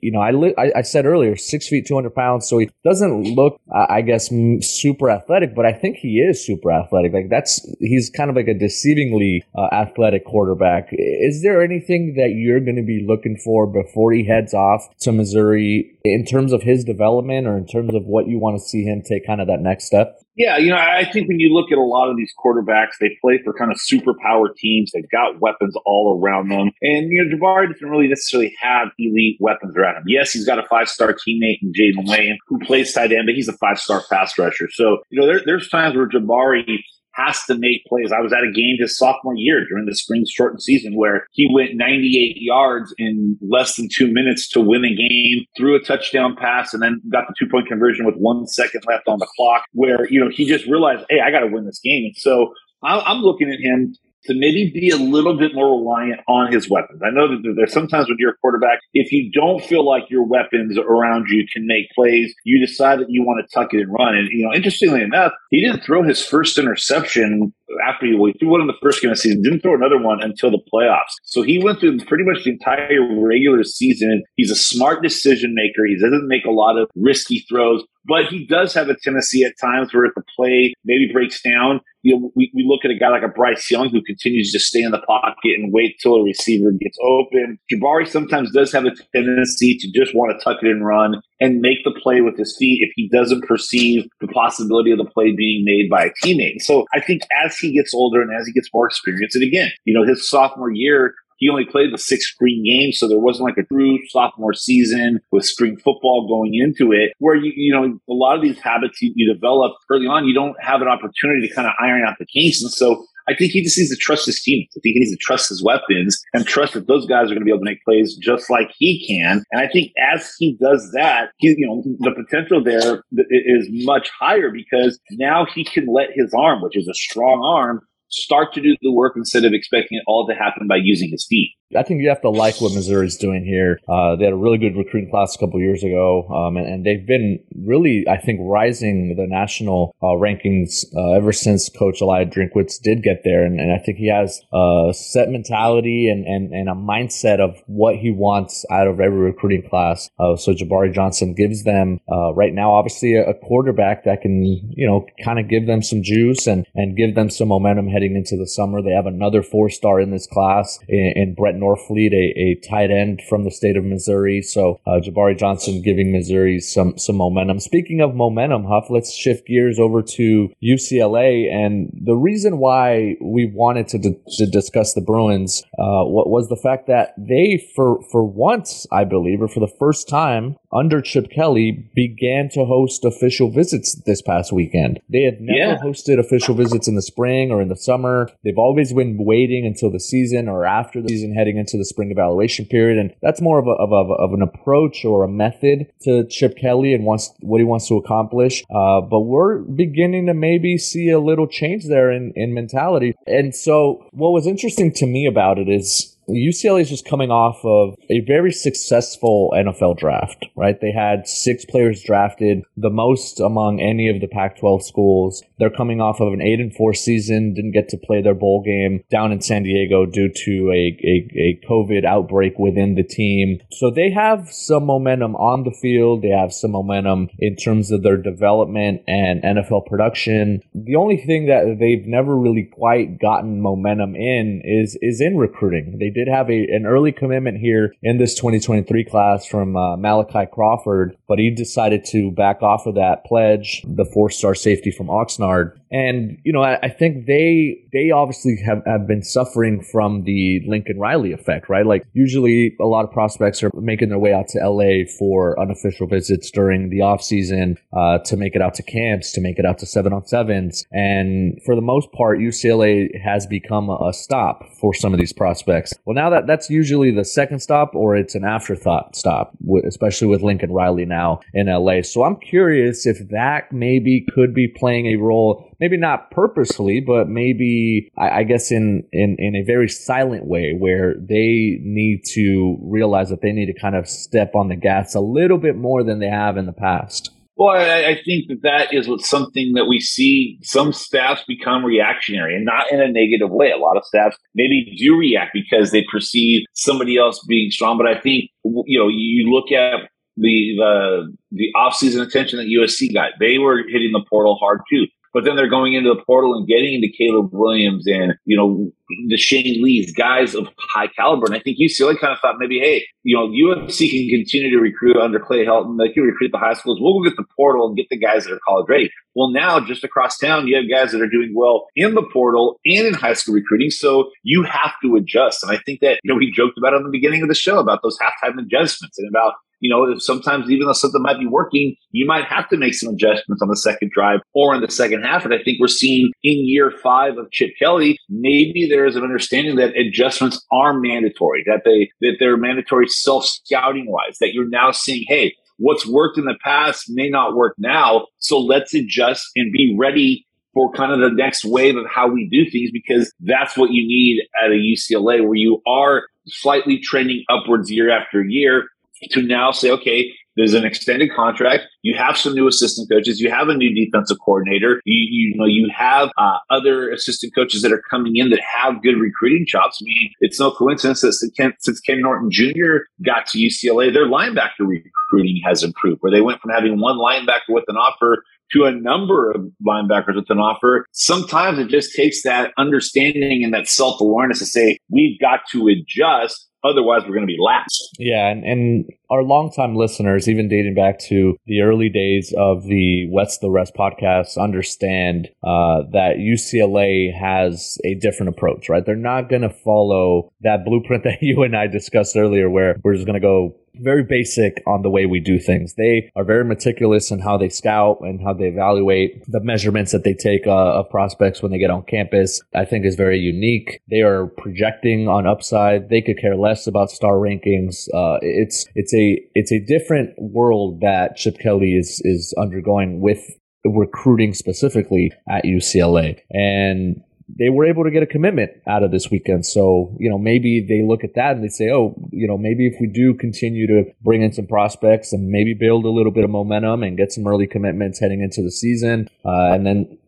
You 0.00 0.12
know, 0.12 0.20
I, 0.20 0.32
li- 0.32 0.51
I, 0.58 0.72
I 0.76 0.82
said 0.82 1.06
earlier, 1.06 1.36
six 1.36 1.68
feet, 1.68 1.86
200 1.86 2.14
pounds. 2.14 2.48
So 2.48 2.58
he 2.58 2.70
doesn't 2.84 3.34
look, 3.34 3.60
I 3.72 4.02
guess, 4.02 4.30
super 4.60 5.10
athletic, 5.10 5.54
but 5.54 5.66
I 5.66 5.72
think 5.72 5.96
he 5.96 6.18
is 6.20 6.44
super 6.44 6.72
athletic. 6.72 7.12
Like 7.12 7.28
that's, 7.30 7.60
he's 7.80 8.10
kind 8.10 8.30
of 8.30 8.36
like 8.36 8.48
a 8.48 8.54
deceivingly 8.54 9.40
uh, 9.56 9.68
athletic 9.72 10.24
quarterback. 10.24 10.88
Is 10.92 11.42
there 11.42 11.62
anything 11.62 12.14
that 12.16 12.34
you're 12.36 12.60
going 12.60 12.76
to 12.76 12.82
be 12.82 13.04
looking 13.06 13.36
for 13.36 13.66
before 13.66 14.12
he 14.12 14.26
heads 14.26 14.54
off 14.54 14.82
to 15.00 15.12
Missouri 15.12 15.98
in 16.04 16.24
terms 16.24 16.52
of 16.52 16.62
his 16.62 16.84
development 16.84 17.46
or 17.46 17.56
in 17.56 17.66
terms 17.66 17.94
of 17.94 18.04
what 18.04 18.26
you 18.26 18.38
want 18.38 18.56
to 18.56 18.62
see 18.62 18.82
him 18.82 19.02
take 19.02 19.26
kind 19.26 19.40
of 19.40 19.46
that 19.46 19.60
next 19.60 19.86
step? 19.86 20.18
Yeah, 20.34 20.56
you 20.56 20.70
know, 20.70 20.76
I 20.76 21.04
think 21.04 21.28
when 21.28 21.38
you 21.38 21.52
look 21.52 21.70
at 21.70 21.76
a 21.76 21.82
lot 21.82 22.08
of 22.08 22.16
these 22.16 22.32
quarterbacks, 22.42 22.96
they 23.00 23.10
play 23.20 23.38
for 23.44 23.52
kind 23.52 23.70
of 23.70 23.76
superpower 23.78 24.46
teams. 24.56 24.90
They've 24.92 25.10
got 25.10 25.40
weapons 25.40 25.74
all 25.84 26.18
around 26.18 26.48
them. 26.48 26.70
And, 26.80 27.10
you 27.10 27.24
know, 27.24 27.36
Jabari 27.36 27.70
doesn't 27.70 27.86
really 27.86 28.08
necessarily 28.08 28.54
have 28.62 28.88
elite 28.98 29.36
weapons 29.40 29.76
around 29.76 29.96
him. 29.96 30.04
Yes, 30.06 30.32
he's 30.32 30.46
got 30.46 30.58
a 30.58 30.66
five 30.68 30.88
star 30.88 31.12
teammate 31.12 31.58
in 31.60 31.72
Jaden 31.72 32.08
Wayne 32.08 32.38
who 32.48 32.58
plays 32.60 32.94
tight 32.94 33.12
end, 33.12 33.26
but 33.26 33.34
he's 33.34 33.48
a 33.48 33.56
five 33.58 33.78
star 33.78 34.02
pass 34.10 34.38
rusher. 34.38 34.68
So, 34.72 34.98
you 35.10 35.20
know, 35.20 35.26
there, 35.26 35.42
there's 35.44 35.68
times 35.68 35.96
where 35.96 36.08
Jabari 36.08 36.64
has 37.14 37.44
to 37.44 37.56
make 37.56 37.84
plays. 37.86 38.12
I 38.12 38.20
was 38.20 38.32
at 38.32 38.44
a 38.44 38.50
game 38.50 38.76
his 38.78 38.96
sophomore 38.96 39.34
year 39.36 39.64
during 39.68 39.86
the 39.86 39.94
spring 39.94 40.24
shortened 40.28 40.62
season 40.62 40.94
where 40.96 41.26
he 41.32 41.48
went 41.52 41.74
98 41.74 42.36
yards 42.36 42.94
in 42.98 43.36
less 43.40 43.76
than 43.76 43.88
two 43.94 44.12
minutes 44.12 44.48
to 44.50 44.60
win 44.60 44.84
a 44.84 44.94
game, 44.94 45.44
threw 45.56 45.76
a 45.76 45.80
touchdown 45.80 46.36
pass, 46.36 46.72
and 46.72 46.82
then 46.82 47.00
got 47.10 47.24
the 47.28 47.34
two 47.38 47.50
point 47.50 47.68
conversion 47.68 48.06
with 48.06 48.16
one 48.16 48.46
second 48.46 48.82
left 48.86 49.08
on 49.08 49.18
the 49.18 49.28
clock. 49.36 49.64
Where 49.72 50.08
you 50.10 50.20
know 50.20 50.30
he 50.30 50.46
just 50.46 50.66
realized, 50.66 51.04
hey, 51.08 51.20
I 51.20 51.30
got 51.30 51.40
to 51.40 51.48
win 51.48 51.66
this 51.66 51.80
game. 51.80 52.04
And 52.06 52.16
so 52.16 52.52
I'm 52.82 53.20
looking 53.20 53.50
at 53.50 53.60
him 53.60 53.94
to 54.24 54.34
maybe 54.34 54.70
be 54.72 54.90
a 54.90 54.96
little 54.96 55.36
bit 55.36 55.54
more 55.54 55.78
reliant 55.78 56.20
on 56.28 56.52
his 56.52 56.70
weapons. 56.70 57.00
I 57.04 57.10
know 57.10 57.28
that 57.28 57.54
there's 57.56 57.72
sometimes 57.72 58.08
when 58.08 58.16
you're 58.18 58.32
a 58.32 58.36
quarterback, 58.36 58.80
if 58.94 59.12
you 59.12 59.30
don't 59.32 59.62
feel 59.62 59.86
like 59.86 60.04
your 60.10 60.24
weapons 60.24 60.78
around 60.78 61.26
you 61.28 61.46
can 61.52 61.66
make 61.66 61.90
plays, 61.94 62.34
you 62.44 62.64
decide 62.64 63.00
that 63.00 63.06
you 63.08 63.22
want 63.22 63.44
to 63.44 63.54
tuck 63.54 63.74
it 63.74 63.80
and 63.80 63.92
run. 63.92 64.14
And, 64.14 64.28
you 64.30 64.44
know, 64.44 64.54
interestingly 64.54 65.02
enough, 65.02 65.32
he 65.50 65.64
didn't 65.64 65.84
throw 65.84 66.02
his 66.02 66.24
first 66.24 66.58
interception 66.58 67.52
after 67.86 68.06
he, 68.06 68.14
well, 68.14 68.32
he 68.32 68.38
threw 68.38 68.50
one 68.50 68.60
in 68.60 68.66
the 68.66 68.78
first 68.82 69.02
game 69.02 69.10
of 69.10 69.16
the 69.16 69.20
season, 69.20 69.42
didn't 69.42 69.60
throw 69.60 69.74
another 69.74 69.98
one 69.98 70.22
until 70.22 70.50
the 70.50 70.60
playoffs. 70.72 71.14
So 71.24 71.42
he 71.42 71.62
went 71.62 71.80
through 71.80 71.98
pretty 72.06 72.24
much 72.24 72.44
the 72.44 72.50
entire 72.50 73.00
regular 73.20 73.64
season. 73.64 74.22
He's 74.36 74.50
a 74.50 74.56
smart 74.56 75.02
decision 75.02 75.54
maker. 75.54 75.86
He 75.86 75.96
doesn't 75.96 76.28
make 76.28 76.44
a 76.44 76.50
lot 76.50 76.78
of 76.78 76.88
risky 76.96 77.44
throws, 77.48 77.82
but 78.04 78.26
he 78.26 78.46
does 78.46 78.74
have 78.74 78.88
a 78.88 78.96
tendency 78.96 79.44
at 79.44 79.54
times 79.60 79.94
where 79.94 80.04
if 80.04 80.12
the 80.14 80.22
play 80.36 80.74
maybe 80.84 81.10
breaks 81.12 81.40
down, 81.40 81.80
you 82.02 82.14
know, 82.14 82.32
we, 82.34 82.50
we 82.54 82.64
look 82.66 82.84
at 82.84 82.90
a 82.90 82.98
guy 82.98 83.08
like 83.08 83.22
a 83.22 83.28
Bryce 83.28 83.70
Young 83.70 83.88
who 83.90 84.02
continues 84.02 84.50
to 84.52 84.58
stay 84.58 84.82
in 84.82 84.90
the 84.90 84.98
pocket 84.98 85.52
and 85.56 85.72
wait 85.72 85.96
till 86.02 86.16
a 86.16 86.24
receiver 86.24 86.72
gets 86.72 86.98
open. 87.02 87.58
Jabari 87.72 88.08
sometimes 88.08 88.50
does 88.52 88.72
have 88.72 88.84
a 88.84 88.90
tendency 89.14 89.76
to 89.78 89.90
just 89.92 90.14
want 90.14 90.36
to 90.36 90.42
tuck 90.42 90.58
it 90.62 90.68
and 90.68 90.84
run 90.84 91.20
and 91.42 91.60
make 91.60 91.78
the 91.84 91.90
play 92.00 92.20
with 92.20 92.38
his 92.38 92.56
feet 92.56 92.78
if 92.82 92.92
he 92.94 93.08
doesn't 93.08 93.42
perceive 93.42 94.04
the 94.20 94.28
possibility 94.28 94.92
of 94.92 94.98
the 94.98 95.04
play 95.04 95.34
being 95.34 95.64
made 95.64 95.90
by 95.90 96.04
a 96.04 96.10
teammate. 96.24 96.60
So 96.60 96.86
I 96.94 97.00
think 97.00 97.22
as 97.44 97.58
he 97.58 97.72
gets 97.72 97.92
older 97.92 98.22
and 98.22 98.30
as 98.38 98.46
he 98.46 98.52
gets 98.52 98.68
more 98.72 98.86
experience, 98.86 99.34
and 99.34 99.42
again, 99.42 99.72
you 99.84 99.92
know, 99.92 100.06
his 100.06 100.28
sophomore 100.28 100.70
year, 100.70 101.14
he 101.38 101.48
only 101.48 101.64
played 101.64 101.92
the 101.92 101.98
six 101.98 102.30
spring 102.30 102.62
games, 102.64 103.00
so 103.00 103.08
there 103.08 103.18
wasn't 103.18 103.42
like 103.42 103.58
a 103.58 103.64
true 103.64 103.98
sophomore 104.10 104.54
season 104.54 105.18
with 105.32 105.44
spring 105.44 105.76
football 105.76 106.28
going 106.28 106.54
into 106.54 106.92
it. 106.92 107.14
Where 107.18 107.34
you, 107.34 107.52
you 107.56 107.74
know, 107.74 107.98
a 108.08 108.14
lot 108.14 108.36
of 108.36 108.42
these 108.42 108.60
habits 108.60 109.02
you, 109.02 109.12
you 109.16 109.34
develop 109.34 109.72
early 109.90 110.06
on, 110.06 110.24
you 110.24 110.34
don't 110.34 110.54
have 110.62 110.82
an 110.82 110.86
opportunity 110.86 111.48
to 111.48 111.52
kind 111.52 111.66
of 111.66 111.74
iron 111.80 112.04
out 112.06 112.14
the 112.20 112.26
kinks, 112.26 112.62
and 112.62 112.70
so 112.70 113.04
I 113.28 113.34
think 113.34 113.52
he 113.52 113.62
just 113.62 113.78
needs 113.78 113.90
to 113.90 113.96
trust 113.96 114.26
his 114.26 114.42
team. 114.42 114.66
I 114.70 114.80
think 114.82 114.94
he 114.94 115.00
needs 115.00 115.12
to 115.12 115.18
trust 115.20 115.48
his 115.48 115.62
weapons 115.62 116.20
and 116.34 116.46
trust 116.46 116.74
that 116.74 116.86
those 116.86 117.06
guys 117.06 117.24
are 117.24 117.34
going 117.34 117.40
to 117.40 117.44
be 117.44 117.50
able 117.50 117.60
to 117.60 117.70
make 117.70 117.82
plays 117.84 118.16
just 118.16 118.50
like 118.50 118.70
he 118.76 119.06
can. 119.06 119.42
And 119.52 119.60
I 119.60 119.68
think 119.68 119.92
as 120.12 120.34
he 120.38 120.56
does 120.60 120.90
that, 120.94 121.30
he, 121.38 121.54
you 121.56 121.66
know, 121.66 121.82
the 122.00 122.12
potential 122.12 122.62
there 122.62 123.02
is 123.12 123.68
much 123.84 124.10
higher 124.18 124.50
because 124.50 124.98
now 125.12 125.46
he 125.54 125.64
can 125.64 125.86
let 125.92 126.08
his 126.14 126.32
arm, 126.36 126.62
which 126.62 126.76
is 126.76 126.88
a 126.88 126.94
strong 126.94 127.42
arm, 127.44 127.80
start 128.08 128.52
to 128.52 128.60
do 128.60 128.76
the 128.82 128.92
work 128.92 129.14
instead 129.16 129.44
of 129.44 129.52
expecting 129.54 129.98
it 129.98 130.04
all 130.06 130.26
to 130.26 130.34
happen 130.34 130.66
by 130.68 130.76
using 130.76 131.10
his 131.10 131.26
feet. 131.28 131.54
I 131.76 131.82
think 131.82 132.02
you 132.02 132.08
have 132.08 132.20
to 132.22 132.30
like 132.30 132.60
what 132.60 132.72
Missouri's 132.72 133.16
doing 133.16 133.44
here. 133.44 133.78
Uh, 133.88 134.16
they 134.16 134.24
had 134.24 134.32
a 134.32 134.36
really 134.36 134.58
good 134.58 134.76
recruiting 134.76 135.10
class 135.10 135.34
a 135.34 135.38
couple 135.38 135.60
years 135.60 135.82
ago, 135.82 136.26
um, 136.28 136.56
and, 136.56 136.66
and, 136.66 136.82
they've 136.82 137.06
been 137.06 137.38
really, 137.64 138.04
I 138.08 138.16
think, 138.18 138.40
rising 138.42 139.14
the 139.16 139.26
national 139.26 139.94
uh, 140.02 140.18
rankings 140.18 140.84
uh, 140.96 141.12
ever 141.12 141.32
since 141.32 141.68
Coach 141.68 142.02
Eli 142.02 142.24
Drinkwitz 142.24 142.80
did 142.82 143.02
get 143.02 143.22
there. 143.24 143.44
And, 143.44 143.60
and 143.60 143.72
I 143.72 143.78
think 143.78 143.98
he 143.98 144.08
has 144.08 144.40
a 144.52 144.92
set 144.92 145.30
mentality 145.30 146.08
and, 146.08 146.26
and, 146.26 146.52
and 146.52 146.68
a 146.68 146.74
mindset 146.74 147.38
of 147.38 147.56
what 147.66 147.96
he 147.96 148.10
wants 148.10 148.64
out 148.70 148.88
of 148.88 149.00
every 149.00 149.18
recruiting 149.18 149.68
class. 149.68 150.10
Uh, 150.18 150.36
so 150.36 150.52
Jabari 150.52 150.92
Johnson 150.92 151.34
gives 151.34 151.62
them 151.62 152.00
uh, 152.10 152.34
right 152.34 152.52
now, 152.52 152.72
obviously, 152.72 153.14
a, 153.14 153.30
a, 153.30 153.34
quarterback 153.34 154.04
that 154.04 154.20
can, 154.22 154.42
you 154.44 154.86
know, 154.86 155.06
kind 155.24 155.38
of 155.38 155.48
give 155.48 155.66
them 155.66 155.82
some 155.82 156.02
juice 156.02 156.46
and, 156.46 156.66
and 156.74 156.96
give 156.96 157.14
them 157.14 157.30
some 157.30 157.48
momentum 157.48 157.88
heading 157.88 158.16
into 158.16 158.36
the 158.36 158.46
summer. 158.46 158.82
They 158.82 158.90
have 158.90 159.06
another 159.06 159.42
four 159.42 159.70
star 159.70 160.00
in 160.00 160.10
this 160.10 160.26
class 160.26 160.78
in, 160.88 161.12
in 161.16 161.34
Brett 161.34 161.54
Norfleet, 161.62 162.12
a, 162.12 162.40
a 162.40 162.60
tight 162.68 162.90
end 162.90 163.22
from 163.28 163.44
the 163.44 163.50
state 163.50 163.76
of 163.76 163.84
Missouri. 163.84 164.42
So 164.42 164.80
uh, 164.86 165.00
Jabari 165.00 165.38
Johnson 165.38 165.82
giving 165.82 166.12
Missouri 166.12 166.60
some 166.60 166.98
some 166.98 167.16
momentum. 167.16 167.60
Speaking 167.60 168.00
of 168.00 168.14
momentum, 168.14 168.64
Huff, 168.64 168.86
let's 168.90 169.14
shift 169.14 169.46
gears 169.46 169.78
over 169.78 170.02
to 170.02 170.52
UCLA. 170.62 171.52
And 171.52 171.90
the 172.04 172.16
reason 172.16 172.58
why 172.58 173.16
we 173.20 173.46
wanted 173.46 173.88
to, 173.88 173.98
d- 173.98 174.16
to 174.38 174.46
discuss 174.46 174.94
the 174.94 175.00
Bruins 175.00 175.62
uh, 175.78 176.04
was 176.04 176.48
the 176.48 176.56
fact 176.56 176.86
that 176.88 177.14
they, 177.16 177.64
for 177.74 178.02
for 178.10 178.24
once, 178.24 178.86
I 178.90 179.04
believe, 179.04 179.42
or 179.42 179.48
for 179.48 179.60
the 179.60 179.72
first 179.78 180.08
time 180.08 180.56
under 180.72 181.00
Chip 181.00 181.30
Kelly, 181.30 181.90
began 181.94 182.48
to 182.50 182.64
host 182.64 183.04
official 183.04 183.50
visits 183.50 184.00
this 184.06 184.22
past 184.22 184.52
weekend. 184.52 185.00
They 185.08 185.22
had 185.22 185.40
never 185.40 185.72
yeah. 185.72 185.78
hosted 185.78 186.18
official 186.18 186.54
visits 186.54 186.88
in 186.88 186.94
the 186.94 187.02
spring 187.02 187.50
or 187.50 187.60
in 187.60 187.68
the 187.68 187.76
summer. 187.76 188.30
They've 188.44 188.58
always 188.58 188.92
been 188.92 189.16
waiting 189.18 189.66
until 189.66 189.90
the 189.90 190.00
season 190.00 190.48
or 190.48 190.64
after 190.64 191.02
the 191.02 191.08
season 191.08 191.34
heading 191.34 191.51
into 191.56 191.76
the 191.76 191.84
spring 191.84 192.10
evaluation 192.10 192.66
period. 192.66 192.98
And 192.98 193.14
that's 193.22 193.40
more 193.40 193.58
of, 193.58 193.66
a, 193.66 193.70
of, 193.70 193.92
a, 193.92 194.12
of 194.14 194.32
an 194.32 194.42
approach 194.42 195.04
or 195.04 195.24
a 195.24 195.28
method 195.28 195.86
to 196.02 196.26
Chip 196.28 196.56
Kelly 196.56 196.94
and 196.94 197.04
wants 197.04 197.32
what 197.40 197.58
he 197.58 197.64
wants 197.64 197.88
to 197.88 197.96
accomplish. 197.96 198.62
Uh, 198.70 199.00
but 199.00 199.20
we're 199.20 199.58
beginning 199.58 200.26
to 200.26 200.34
maybe 200.34 200.78
see 200.78 201.10
a 201.10 201.20
little 201.20 201.46
change 201.46 201.86
there 201.86 202.10
in, 202.10 202.32
in 202.36 202.54
mentality. 202.54 203.14
And 203.26 203.54
so 203.54 204.06
what 204.12 204.30
was 204.30 204.46
interesting 204.46 204.92
to 204.94 205.06
me 205.06 205.26
about 205.26 205.58
it 205.58 205.68
is 205.68 206.11
UCLA 206.28 206.82
is 206.82 206.88
just 206.88 207.04
coming 207.04 207.30
off 207.30 207.58
of 207.64 207.94
a 208.08 208.20
very 208.20 208.52
successful 208.52 209.52
NFL 209.54 209.98
draft, 209.98 210.46
right? 210.56 210.80
They 210.80 210.92
had 210.92 211.26
six 211.26 211.64
players 211.64 212.02
drafted, 212.02 212.62
the 212.76 212.90
most 212.90 213.40
among 213.40 213.80
any 213.80 214.08
of 214.08 214.20
the 214.20 214.28
Pac 214.28 214.58
12 214.58 214.84
schools. 214.84 215.42
They're 215.58 215.70
coming 215.70 216.00
off 216.00 216.20
of 216.20 216.32
an 216.32 216.40
8 216.40 216.60
and 216.60 216.74
4 216.74 216.94
season, 216.94 217.54
didn't 217.54 217.72
get 217.72 217.88
to 217.90 217.96
play 217.96 218.22
their 218.22 218.34
bowl 218.34 218.62
game 218.62 219.02
down 219.10 219.32
in 219.32 219.40
San 219.40 219.64
Diego 219.64 220.06
due 220.06 220.30
to 220.32 220.70
a, 220.70 220.96
a, 221.04 221.28
a 221.36 221.60
COVID 221.68 222.04
outbreak 222.04 222.58
within 222.58 222.94
the 222.94 223.02
team. 223.02 223.60
So 223.72 223.90
they 223.90 224.10
have 224.10 224.48
some 224.50 224.86
momentum 224.86 225.34
on 225.36 225.64
the 225.64 225.76
field, 225.80 226.22
they 226.22 226.28
have 226.28 226.52
some 226.52 226.72
momentum 226.72 227.28
in 227.38 227.56
terms 227.56 227.90
of 227.90 228.02
their 228.02 228.16
development 228.16 229.02
and 229.08 229.42
NFL 229.42 229.86
production. 229.86 230.62
The 230.74 230.96
only 230.96 231.16
thing 231.16 231.46
that 231.46 231.78
they've 231.80 232.06
never 232.06 232.36
really 232.36 232.64
quite 232.64 233.18
gotten 233.20 233.60
momentum 233.60 234.14
in 234.14 234.62
is, 234.64 234.96
is 235.00 235.20
in 235.20 235.36
recruiting. 235.36 235.98
They 235.98 236.11
did 236.12 236.28
have 236.28 236.48
a, 236.50 236.66
an 236.70 236.86
early 236.86 237.12
commitment 237.12 237.58
here 237.58 237.94
in 238.02 238.18
this 238.18 238.34
2023 238.34 239.04
class 239.04 239.46
from 239.46 239.76
uh, 239.76 239.96
Malachi 239.96 240.46
Crawford, 240.52 241.16
but 241.28 241.38
he 241.38 241.50
decided 241.50 242.04
to 242.06 242.30
back 242.30 242.62
off 242.62 242.86
of 242.86 242.94
that 242.94 243.24
pledge, 243.24 243.82
the 243.86 244.04
four 244.04 244.30
star 244.30 244.54
safety 244.54 244.90
from 244.90 245.08
Oxnard. 245.08 245.78
And, 245.90 246.38
you 246.44 246.52
know, 246.52 246.62
I, 246.62 246.78
I, 246.82 246.88
think 246.88 247.26
they 247.26 247.82
they 247.92 248.10
obviously 248.10 248.56
have, 248.64 248.82
have 248.86 249.06
been 249.06 249.22
suffering 249.22 249.82
from 249.82 250.24
the 250.24 250.62
Lincoln 250.66 250.98
Riley 250.98 251.32
effect, 251.32 251.68
right? 251.68 251.84
Like 251.84 252.06
usually 252.14 252.74
a 252.80 252.86
lot 252.86 253.04
of 253.04 253.12
prospects 253.12 253.62
are 253.62 253.70
making 253.74 254.08
their 254.08 254.18
way 254.18 254.32
out 254.32 254.48
to 254.48 254.58
LA 254.66 255.04
for 255.18 255.60
unofficial 255.60 256.06
visits 256.06 256.50
during 256.50 256.88
the 256.88 257.02
off 257.02 257.22
season, 257.22 257.76
uh, 257.92 258.18
to 258.20 258.38
make 258.38 258.56
it 258.56 258.62
out 258.62 258.72
to 258.74 258.82
camps, 258.82 259.32
to 259.32 259.42
make 259.42 259.58
it 259.58 259.66
out 259.66 259.78
to 259.80 259.86
seven 259.86 260.14
on 260.14 260.26
sevens. 260.26 260.86
And 260.92 261.60
for 261.66 261.74
the 261.74 261.82
most 261.82 262.10
part, 262.12 262.38
UCLA 262.38 263.08
has 263.22 263.46
become 263.46 263.90
a 263.90 264.14
stop 264.14 264.64
for 264.80 264.94
some 264.94 265.12
of 265.12 265.20
these 265.20 265.32
prospects. 265.32 265.92
Well, 266.04 266.14
now 266.14 266.30
that 266.30 266.46
that's 266.46 266.68
usually 266.68 267.12
the 267.12 267.24
second 267.24 267.60
stop 267.60 267.94
or 267.94 268.16
it's 268.16 268.34
an 268.34 268.44
afterthought 268.44 269.14
stop, 269.14 269.52
especially 269.86 270.28
with 270.28 270.42
Lincoln 270.42 270.72
Riley 270.72 271.04
now 271.04 271.40
in 271.54 271.66
LA. 271.66 272.02
So 272.02 272.24
I'm 272.24 272.36
curious 272.36 273.06
if 273.06 273.28
that 273.30 273.72
maybe 273.72 274.26
could 274.34 274.52
be 274.52 274.68
playing 274.68 275.06
a 275.06 275.16
role 275.16 275.72
maybe 275.82 275.96
not 275.96 276.30
purposefully, 276.30 277.00
but 277.04 277.28
maybe 277.28 278.08
I, 278.16 278.30
I 278.30 278.42
guess 278.44 278.70
in, 278.70 279.02
in 279.12 279.34
in 279.40 279.56
a 279.56 279.64
very 279.64 279.88
silent 279.88 280.46
way 280.46 280.76
where 280.78 281.14
they 281.18 281.78
need 281.82 282.22
to 282.34 282.78
realize 282.80 283.30
that 283.30 283.42
they 283.42 283.50
need 283.50 283.66
to 283.66 283.80
kind 283.80 283.96
of 283.96 284.08
step 284.08 284.54
on 284.54 284.68
the 284.68 284.76
gas 284.76 285.16
a 285.16 285.20
little 285.20 285.58
bit 285.58 285.76
more 285.76 286.04
than 286.04 286.20
they 286.20 286.28
have 286.28 286.56
in 286.56 286.66
the 286.66 286.72
past. 286.72 287.32
Well, 287.62 287.76
I, 287.76 288.10
I, 288.10 288.22
think 288.24 288.48
that 288.48 288.62
that 288.62 288.92
is 288.92 289.06
what 289.06 289.20
something 289.20 289.74
that 289.74 289.84
we 289.84 290.00
see 290.00 290.58
some 290.62 290.92
staffs 290.92 291.44
become 291.46 291.84
reactionary 291.84 292.56
and 292.56 292.64
not 292.64 292.90
in 292.90 293.00
a 293.00 293.06
negative 293.06 293.50
way. 293.50 293.70
A 293.70 293.76
lot 293.76 293.96
of 293.96 294.04
staffs 294.04 294.36
maybe 294.52 294.96
do 294.98 295.16
react 295.16 295.52
because 295.54 295.92
they 295.92 296.04
perceive 296.10 296.64
somebody 296.72 297.16
else 297.16 297.40
being 297.46 297.70
strong. 297.70 297.98
But 297.98 298.08
I 298.08 298.18
think, 298.18 298.50
you 298.64 298.98
know, 298.98 299.06
you 299.08 299.48
look 299.48 299.70
at 299.70 300.10
the, 300.36 300.74
the, 300.76 301.36
the 301.52 301.68
offseason 301.76 302.26
attention 302.26 302.58
that 302.58 302.66
USC 302.66 303.14
got. 303.14 303.34
They 303.38 303.58
were 303.58 303.84
hitting 303.88 304.10
the 304.10 304.24
portal 304.28 304.56
hard 304.60 304.80
too. 304.90 305.06
But 305.32 305.44
then 305.44 305.54
they're 305.54 305.70
going 305.70 305.92
into 305.92 306.12
the 306.12 306.22
portal 306.26 306.54
and 306.56 306.66
getting 306.66 306.94
into 306.94 307.16
Caleb 307.16 307.50
Williams 307.52 308.08
and, 308.08 308.34
you 308.44 308.56
know, 308.56 308.90
the 309.28 309.36
Shane 309.36 309.82
Lees, 309.82 310.12
guys 310.12 310.54
of 310.54 310.68
high 310.94 311.08
caliber. 311.08 311.46
And 311.46 311.54
I 311.54 311.60
think 311.60 311.78
UCLA 311.80 312.18
kind 312.18 312.32
of 312.32 312.38
thought 312.40 312.56
maybe, 312.58 312.78
hey, 312.78 313.04
you 313.22 313.36
know, 313.36 313.48
USC 313.48 314.10
can 314.10 314.28
continue 314.28 314.70
to 314.70 314.78
recruit 314.78 315.16
under 315.16 315.38
Clay 315.38 315.64
Helton. 315.64 315.96
They 315.98 316.12
can 316.12 316.24
recruit 316.24 316.50
the 316.52 316.58
high 316.58 316.74
schools. 316.74 316.98
We'll 317.00 317.20
go 317.20 317.28
get 317.28 317.36
the 317.36 317.44
portal 317.56 317.86
and 317.88 317.96
get 317.96 318.06
the 318.10 318.18
guys 318.18 318.44
that 318.44 318.52
are 318.52 318.60
college 318.66 318.86
ready. 318.88 319.10
Well, 319.34 319.50
now 319.50 319.80
just 319.80 320.04
across 320.04 320.38
town, 320.38 320.66
you 320.66 320.76
have 320.76 320.90
guys 320.90 321.12
that 321.12 321.22
are 321.22 321.30
doing 321.30 321.52
well 321.54 321.86
in 321.96 322.14
the 322.14 322.28
portal 322.32 322.78
and 322.84 323.06
in 323.06 323.14
high 323.14 323.34
school 323.34 323.54
recruiting. 323.54 323.90
So 323.90 324.30
you 324.42 324.64
have 324.64 324.92
to 325.02 325.16
adjust. 325.16 325.62
And 325.62 325.72
I 325.72 325.80
think 325.84 326.00
that, 326.00 326.18
you 326.22 326.32
know, 326.32 326.36
we 326.36 326.52
joked 326.54 326.78
about 326.78 326.94
on 326.94 327.04
the 327.04 327.10
beginning 327.10 327.42
of 327.42 327.48
the 327.48 327.54
show 327.54 327.78
about 327.78 328.00
those 328.02 328.18
halftime 328.18 328.58
adjustments 328.58 329.18
and 329.18 329.28
about 329.28 329.54
you 329.82 329.90
know, 329.90 330.16
sometimes 330.18 330.70
even 330.70 330.86
though 330.86 330.92
something 330.92 331.20
might 331.20 331.40
be 331.40 331.46
working, 331.46 331.96
you 332.12 332.24
might 332.24 332.44
have 332.44 332.68
to 332.68 332.76
make 332.76 332.94
some 332.94 333.12
adjustments 333.12 333.60
on 333.60 333.68
the 333.68 333.76
second 333.76 334.12
drive 334.12 334.38
or 334.54 334.74
in 334.74 334.80
the 334.80 334.90
second 334.90 335.22
half. 335.22 335.44
And 335.44 335.52
I 335.52 335.58
think 335.62 335.80
we're 335.80 335.88
seeing 335.88 336.30
in 336.44 336.68
year 336.68 336.92
five 337.02 337.36
of 337.36 337.50
Chip 337.50 337.70
Kelly, 337.80 338.16
maybe 338.30 338.86
there 338.88 339.01
is 339.06 339.16
an 339.16 339.22
understanding 339.22 339.76
that 339.76 339.96
adjustments 339.96 340.64
are 340.72 340.92
mandatory, 340.92 341.64
that 341.66 341.82
they 341.84 342.10
that 342.20 342.36
they're 342.38 342.56
mandatory 342.56 343.08
self 343.08 343.44
scouting 343.44 344.06
wise, 344.10 344.38
that 344.40 344.52
you're 344.52 344.68
now 344.68 344.90
seeing, 344.90 345.24
hey, 345.28 345.54
what's 345.78 346.06
worked 346.06 346.38
in 346.38 346.44
the 346.44 346.58
past 346.62 347.06
may 347.08 347.28
not 347.28 347.54
work 347.54 347.74
now. 347.78 348.26
So 348.38 348.58
let's 348.58 348.94
adjust 348.94 349.46
and 349.56 349.72
be 349.72 349.96
ready 349.98 350.46
for 350.74 350.90
kind 350.92 351.12
of 351.12 351.20
the 351.20 351.34
next 351.34 351.64
wave 351.64 351.96
of 351.96 352.04
how 352.12 352.28
we 352.28 352.48
do 352.50 352.70
things 352.70 352.90
because 352.92 353.32
that's 353.40 353.76
what 353.76 353.90
you 353.90 354.06
need 354.06 354.42
at 354.62 354.70
a 354.70 354.74
UCLA 354.74 355.44
where 355.44 355.54
you 355.54 355.82
are 355.86 356.22
slightly 356.46 356.98
trending 356.98 357.44
upwards 357.50 357.90
year 357.90 358.10
after 358.10 358.42
year 358.42 358.84
to 359.30 359.42
now 359.42 359.70
say, 359.70 359.90
okay, 359.90 360.32
there's 360.56 360.74
an 360.74 360.84
extended 360.84 361.30
contract. 361.34 361.84
You 362.02 362.14
have 362.16 362.36
some 362.36 362.54
new 362.54 362.68
assistant 362.68 363.08
coaches. 363.10 363.40
You 363.40 363.50
have 363.50 363.68
a 363.68 363.74
new 363.74 363.94
defensive 363.94 364.36
coordinator. 364.44 365.00
You, 365.04 365.26
you 365.30 365.54
know, 365.56 365.64
you 365.64 365.90
have 365.96 366.30
uh, 366.36 366.58
other 366.70 367.10
assistant 367.10 367.54
coaches 367.54 367.82
that 367.82 367.92
are 367.92 368.02
coming 368.10 368.36
in 368.36 368.50
that 368.50 368.60
have 368.60 369.02
good 369.02 369.18
recruiting 369.18 369.64
chops. 369.66 369.98
I 370.00 370.04
mean, 370.04 370.30
it's 370.40 370.60
no 370.60 370.70
coincidence 370.70 371.22
that 371.22 371.32
since 371.32 371.52
Ken, 371.56 371.72
since 371.80 372.00
Ken 372.00 372.20
Norton 372.20 372.50
Jr. 372.50 373.04
got 373.24 373.46
to 373.48 373.58
UCLA, 373.58 374.12
their 374.12 374.26
linebacker 374.26 374.86
recruiting 374.86 375.60
has 375.64 375.82
improved, 375.82 376.18
where 376.20 376.32
they 376.32 376.42
went 376.42 376.60
from 376.60 376.70
having 376.70 377.00
one 377.00 377.16
linebacker 377.16 377.70
with 377.70 377.84
an 377.88 377.96
offer 377.96 378.42
to 378.72 378.84
a 378.84 378.92
number 378.92 379.50
of 379.50 379.62
linebackers 379.86 380.34
with 380.34 380.50
an 380.50 380.58
offer. 380.58 381.06
Sometimes 381.12 381.78
it 381.78 381.88
just 381.88 382.14
takes 382.14 382.42
that 382.42 382.72
understanding 382.78 383.62
and 383.64 383.72
that 383.74 383.88
self 383.88 384.20
awareness 384.20 384.58
to 384.58 384.66
say, 384.66 384.98
we've 385.10 385.38
got 385.40 385.60
to 385.72 385.88
adjust 385.88 386.68
Otherwise, 386.84 387.22
we're 387.22 387.34
going 387.34 387.46
to 387.46 387.46
be 387.46 387.58
last. 387.60 388.10
Yeah, 388.18 388.48
and, 388.48 388.64
and 388.64 389.04
our 389.30 389.42
longtime 389.42 389.94
listeners, 389.94 390.48
even 390.48 390.68
dating 390.68 390.94
back 390.94 391.18
to 391.28 391.56
the 391.66 391.82
early 391.82 392.08
days 392.08 392.52
of 392.56 392.84
the 392.84 393.28
West 393.30 393.58
of 393.58 393.68
the 393.68 393.70
Rest 393.70 393.94
podcast, 393.94 394.60
understand 394.60 395.48
uh, 395.62 396.02
that 396.12 396.38
UCLA 396.38 397.32
has 397.32 397.98
a 398.04 398.14
different 398.14 398.50
approach, 398.50 398.88
right? 398.88 399.04
They're 399.04 399.16
not 399.16 399.48
going 399.48 399.62
to 399.62 399.70
follow 399.70 400.52
that 400.62 400.84
blueprint 400.84 401.24
that 401.24 401.38
you 401.40 401.62
and 401.62 401.76
I 401.76 401.86
discussed 401.86 402.36
earlier, 402.36 402.68
where 402.68 402.96
we're 403.04 403.14
just 403.14 403.26
going 403.26 403.40
to 403.40 403.40
go 403.40 403.76
very 403.96 404.22
basic 404.22 404.82
on 404.86 405.02
the 405.02 405.10
way 405.10 405.26
we 405.26 405.40
do 405.40 405.58
things. 405.58 405.94
They 405.94 406.30
are 406.34 406.44
very 406.44 406.64
meticulous 406.64 407.30
in 407.30 407.40
how 407.40 407.58
they 407.58 407.68
scout 407.68 408.18
and 408.20 408.40
how 408.40 408.54
they 408.54 408.64
evaluate 408.64 409.44
the 409.46 409.60
measurements 409.60 410.12
that 410.12 410.24
they 410.24 410.34
take 410.34 410.66
uh, 410.66 411.00
of 411.00 411.10
prospects 411.10 411.62
when 411.62 411.72
they 411.72 411.78
get 411.78 411.90
on 411.90 412.02
campus. 412.04 412.60
I 412.74 412.84
think 412.84 413.04
is 413.04 413.16
very 413.16 413.38
unique. 413.38 414.00
They 414.10 414.20
are 414.20 414.46
projecting 414.46 415.28
on 415.28 415.46
upside. 415.46 416.08
They 416.08 416.22
could 416.22 416.38
care 416.38 416.56
less 416.56 416.86
about 416.86 417.10
star 417.10 417.34
rankings. 417.34 418.08
Uh, 418.14 418.38
it's 418.42 418.86
it's 418.94 419.14
a 419.14 419.40
it's 419.54 419.72
a 419.72 419.80
different 419.80 420.30
world 420.38 421.00
that 421.00 421.36
Chip 421.36 421.58
Kelly 421.58 421.96
is 421.96 422.20
is 422.24 422.54
undergoing 422.58 423.20
with 423.20 423.40
recruiting 423.84 424.54
specifically 424.54 425.32
at 425.48 425.64
UCLA. 425.64 426.38
And 426.50 427.22
they 427.58 427.68
were 427.68 427.84
able 427.86 428.04
to 428.04 428.10
get 428.10 428.22
a 428.22 428.26
commitment 428.26 428.70
out 428.86 429.02
of 429.02 429.10
this 429.10 429.30
weekend. 429.30 429.66
So, 429.66 430.14
you 430.18 430.30
know, 430.30 430.38
maybe 430.38 430.84
they 430.86 431.02
look 431.06 431.24
at 431.24 431.34
that 431.34 431.56
and 431.56 431.64
they 431.64 431.68
say, 431.68 431.90
oh, 431.90 432.14
you 432.30 432.46
know, 432.46 432.56
maybe 432.56 432.86
if 432.86 432.94
we 433.00 433.06
do 433.06 433.34
continue 433.34 433.86
to 433.86 434.10
bring 434.22 434.42
in 434.42 434.52
some 434.52 434.66
prospects 434.66 435.32
and 435.32 435.48
maybe 435.48 435.74
build 435.74 436.04
a 436.04 436.10
little 436.10 436.32
bit 436.32 436.44
of 436.44 436.50
momentum 436.50 437.02
and 437.02 437.16
get 437.16 437.32
some 437.32 437.46
early 437.46 437.66
commitments 437.66 438.20
heading 438.20 438.40
into 438.40 438.62
the 438.62 438.70
season, 438.70 439.28
uh, 439.44 439.72
and 439.72 439.86
then 439.86 440.18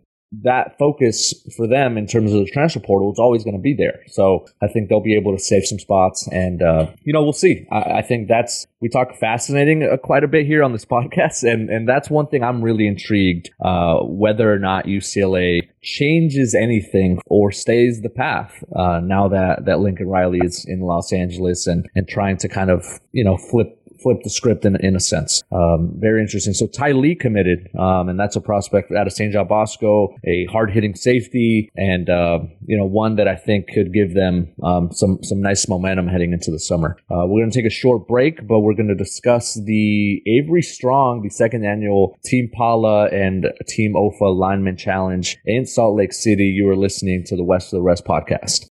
that 0.42 0.78
focus 0.78 1.34
for 1.56 1.66
them 1.66 1.96
in 1.96 2.06
terms 2.06 2.32
of 2.32 2.44
the 2.44 2.50
transfer 2.50 2.80
portal 2.80 3.12
is 3.12 3.18
always 3.18 3.44
going 3.44 3.56
to 3.56 3.62
be 3.62 3.74
there. 3.74 4.00
So 4.08 4.46
I 4.62 4.68
think 4.68 4.88
they'll 4.88 5.00
be 5.00 5.16
able 5.16 5.36
to 5.36 5.42
save 5.42 5.64
some 5.64 5.78
spots, 5.78 6.28
and 6.32 6.62
uh, 6.62 6.86
you 7.02 7.12
know 7.12 7.22
we'll 7.22 7.32
see. 7.32 7.66
I, 7.70 7.98
I, 7.98 8.02
think 8.02 8.28
that's 8.28 8.66
we 8.80 8.88
talk 8.88 9.14
fascinating 9.18 9.82
uh, 9.82 9.96
quite 9.96 10.24
a 10.24 10.28
bit 10.28 10.46
here 10.46 10.62
on 10.62 10.72
this 10.72 10.84
podcast, 10.94 11.42
and 11.42 11.70
and 11.70 11.88
that's 11.88 12.10
one 12.10 12.26
thing 12.26 12.42
I'm 12.42 12.62
really 12.62 12.86
intrigued 12.86 13.50
uh, 13.64 13.98
whether 14.00 14.52
or 14.52 14.58
not 14.58 14.86
UCLA 14.86 15.68
changes 15.82 16.54
anything 16.54 17.20
or 17.26 17.52
stays 17.52 18.00
the 18.02 18.10
path 18.10 18.64
uh, 18.74 19.00
now 19.02 19.28
that 19.28 19.66
that 19.66 19.80
Lincoln 19.80 20.08
Riley 20.08 20.40
is 20.42 20.64
in 20.66 20.80
Los 20.80 21.12
Angeles 21.12 21.66
and 21.66 21.86
and 21.94 22.08
trying 22.08 22.36
to 22.38 22.48
kind 22.48 22.70
of 22.70 22.84
you 23.12 23.24
know 23.24 23.36
flip 23.36 23.78
flip 24.04 24.22
the 24.22 24.30
script 24.30 24.64
in, 24.64 24.76
in 24.76 24.94
a 24.94 25.00
sense. 25.00 25.42
Um, 25.50 25.94
very 25.96 26.20
interesting. 26.20 26.52
So 26.52 26.66
Ty 26.66 26.92
Lee 26.92 27.14
committed, 27.14 27.68
um, 27.78 28.08
and 28.10 28.20
that's 28.20 28.36
a 28.36 28.40
prospect 28.40 28.92
out 28.92 29.06
of 29.06 29.12
St. 29.14 29.32
John 29.32 29.48
Bosco, 29.48 30.14
a 30.24 30.44
hard 30.52 30.70
hitting 30.70 30.94
safety, 30.94 31.70
and 31.74 32.08
uh, 32.10 32.40
you 32.66 32.76
know 32.76 32.84
one 32.84 33.16
that 33.16 33.26
I 33.26 33.34
think 33.34 33.68
could 33.74 33.92
give 33.92 34.14
them 34.14 34.52
um, 34.62 34.92
some 34.92 35.18
some 35.22 35.40
nice 35.40 35.66
momentum 35.68 36.06
heading 36.06 36.32
into 36.32 36.50
the 36.50 36.60
summer. 36.60 36.98
Uh, 37.10 37.24
we're 37.26 37.40
going 37.40 37.50
to 37.50 37.58
take 37.58 37.66
a 37.66 37.74
short 37.74 38.06
break, 38.06 38.46
but 38.46 38.60
we're 38.60 38.74
going 38.74 38.88
to 38.88 38.94
discuss 38.94 39.54
the 39.54 40.22
Avery 40.26 40.62
Strong, 40.62 41.22
the 41.22 41.30
second 41.30 41.64
annual 41.64 42.18
Team 42.24 42.50
Pala 42.54 43.06
and 43.06 43.46
Team 43.66 43.94
OFA 43.94 44.36
Lineman 44.36 44.76
Challenge 44.76 45.38
in 45.46 45.64
Salt 45.64 45.96
Lake 45.96 46.12
City. 46.12 46.44
You 46.44 46.68
are 46.68 46.76
listening 46.76 47.24
to 47.26 47.36
the 47.36 47.44
West 47.44 47.72
of 47.72 47.78
the 47.78 47.82
Rest 47.82 48.04
podcast. 48.04 48.68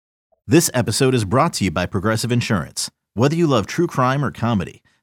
This 0.46 0.70
episode 0.74 1.16
is 1.16 1.24
brought 1.24 1.54
to 1.54 1.64
you 1.64 1.72
by 1.72 1.86
Progressive 1.86 2.32
Insurance. 2.32 2.92
Whether 3.14 3.36
you 3.36 3.48
love 3.48 3.68
true 3.68 3.88
crime 3.88 4.26
or 4.26 4.32
comedy 4.32 4.82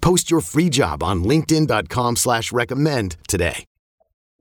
Post 0.00 0.30
your 0.30 0.40
free 0.40 0.68
job 0.68 1.02
on 1.02 1.24
LinkedIn.com 1.24 2.16
slash 2.16 2.52
recommend 2.52 3.16
today. 3.28 3.64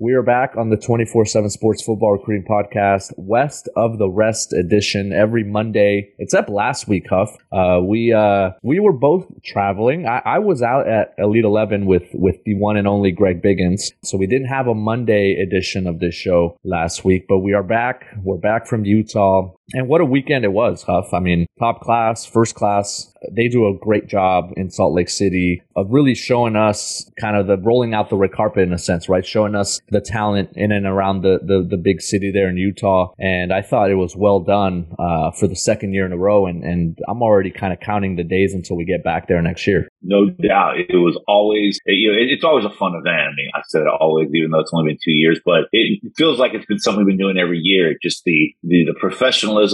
We 0.01 0.13
are 0.13 0.23
back 0.23 0.55
on 0.55 0.69
the 0.69 0.77
24 0.77 1.25
7 1.25 1.49
Sports 1.49 1.83
Football 1.83 2.13
Recruiting 2.13 2.45
Podcast, 2.49 3.11
West 3.17 3.67
of 3.75 3.97
the 3.97 4.07
Rest 4.07 4.53
edition, 4.53 5.11
every 5.11 5.43
Monday, 5.43 6.13
except 6.19 6.47
last 6.47 6.87
week, 6.87 7.03
Huff. 7.09 7.35
Uh, 7.51 7.81
we 7.83 8.13
uh, 8.13 8.51
we 8.63 8.79
were 8.79 8.93
both 8.93 9.27
traveling. 9.43 10.07
I, 10.07 10.21
I, 10.23 10.39
was 10.39 10.61
out 10.61 10.87
at 10.87 11.15
Elite 11.17 11.43
11 11.43 11.85
with, 11.85 12.07
with 12.13 12.37
the 12.45 12.55
one 12.55 12.77
and 12.77 12.87
only 12.87 13.11
Greg 13.11 13.41
Biggins. 13.41 13.91
So 14.01 14.17
we 14.17 14.25
didn't 14.25 14.47
have 14.47 14.67
a 14.67 14.73
Monday 14.73 15.33
edition 15.45 15.85
of 15.85 15.99
this 15.99 16.15
show 16.15 16.57
last 16.63 17.03
week, 17.03 17.25
but 17.27 17.39
we 17.39 17.53
are 17.53 17.63
back. 17.63 18.05
We're 18.23 18.37
back 18.37 18.67
from 18.67 18.85
Utah. 18.85 19.51
And 19.73 19.87
what 19.87 20.01
a 20.01 20.05
weekend 20.05 20.45
it 20.45 20.51
was, 20.51 20.83
Huff. 20.83 21.13
I 21.13 21.19
mean, 21.19 21.45
top 21.59 21.81
class, 21.81 22.25
first 22.25 22.55
class. 22.55 23.13
They 23.31 23.49
do 23.49 23.67
a 23.67 23.77
great 23.77 24.07
job 24.07 24.51
in 24.55 24.69
Salt 24.69 24.93
Lake 24.93 25.09
City 25.09 25.61
of 25.75 25.87
really 25.89 26.15
showing 26.15 26.55
us 26.55 27.09
kind 27.19 27.35
of 27.35 27.47
the 27.47 27.57
rolling 27.57 27.93
out 27.93 28.09
the 28.09 28.15
red 28.15 28.31
carpet 28.31 28.63
in 28.63 28.73
a 28.73 28.77
sense, 28.77 29.09
right? 29.09 29.25
Showing 29.25 29.55
us 29.55 29.79
the 29.89 29.99
talent 29.99 30.51
in 30.55 30.71
and 30.71 30.85
around 30.85 31.21
the, 31.21 31.39
the, 31.43 31.67
the 31.69 31.77
big 31.77 32.01
city 32.01 32.31
there 32.33 32.49
in 32.49 32.57
Utah. 32.57 33.13
And 33.19 33.51
I 33.51 33.61
thought 33.61 33.91
it 33.91 33.95
was 33.95 34.15
well 34.15 34.39
done 34.39 34.95
uh, 34.97 35.31
for 35.31 35.47
the 35.47 35.55
second 35.55 35.93
year 35.93 36.05
in 36.05 36.13
a 36.13 36.17
row. 36.17 36.47
And, 36.47 36.63
and 36.63 36.97
I'm 37.09 37.21
already 37.21 37.51
kind 37.51 37.73
of 37.73 37.79
counting 37.79 38.15
the 38.15 38.23
days 38.23 38.53
until 38.53 38.77
we 38.77 38.85
get 38.85 39.03
back 39.03 39.27
there 39.27 39.41
next 39.41 39.67
year. 39.67 39.89
No 40.01 40.29
doubt. 40.29 40.79
It 40.79 40.95
was 40.95 41.19
always, 41.27 41.77
you 41.85 42.11
know, 42.11 42.17
it's 42.17 42.43
always 42.43 42.65
a 42.65 42.69
fun 42.69 42.93
event. 42.95 43.19
I 43.19 43.35
mean, 43.35 43.49
I 43.53 43.61
said 43.67 43.83
always, 43.99 44.29
even 44.33 44.51
though 44.51 44.59
it's 44.59 44.71
only 44.73 44.91
been 44.91 44.99
two 45.03 45.11
years, 45.11 45.41
but 45.43 45.67
it 45.73 45.99
feels 46.15 46.39
like 46.39 46.53
it's 46.53 46.65
been 46.65 46.79
something 46.79 47.05
we've 47.05 47.17
been 47.17 47.25
doing 47.25 47.37
every 47.37 47.59
year. 47.61 47.95
Just 48.01 48.23
the, 48.23 48.55
the, 48.63 48.85
the 48.87 48.95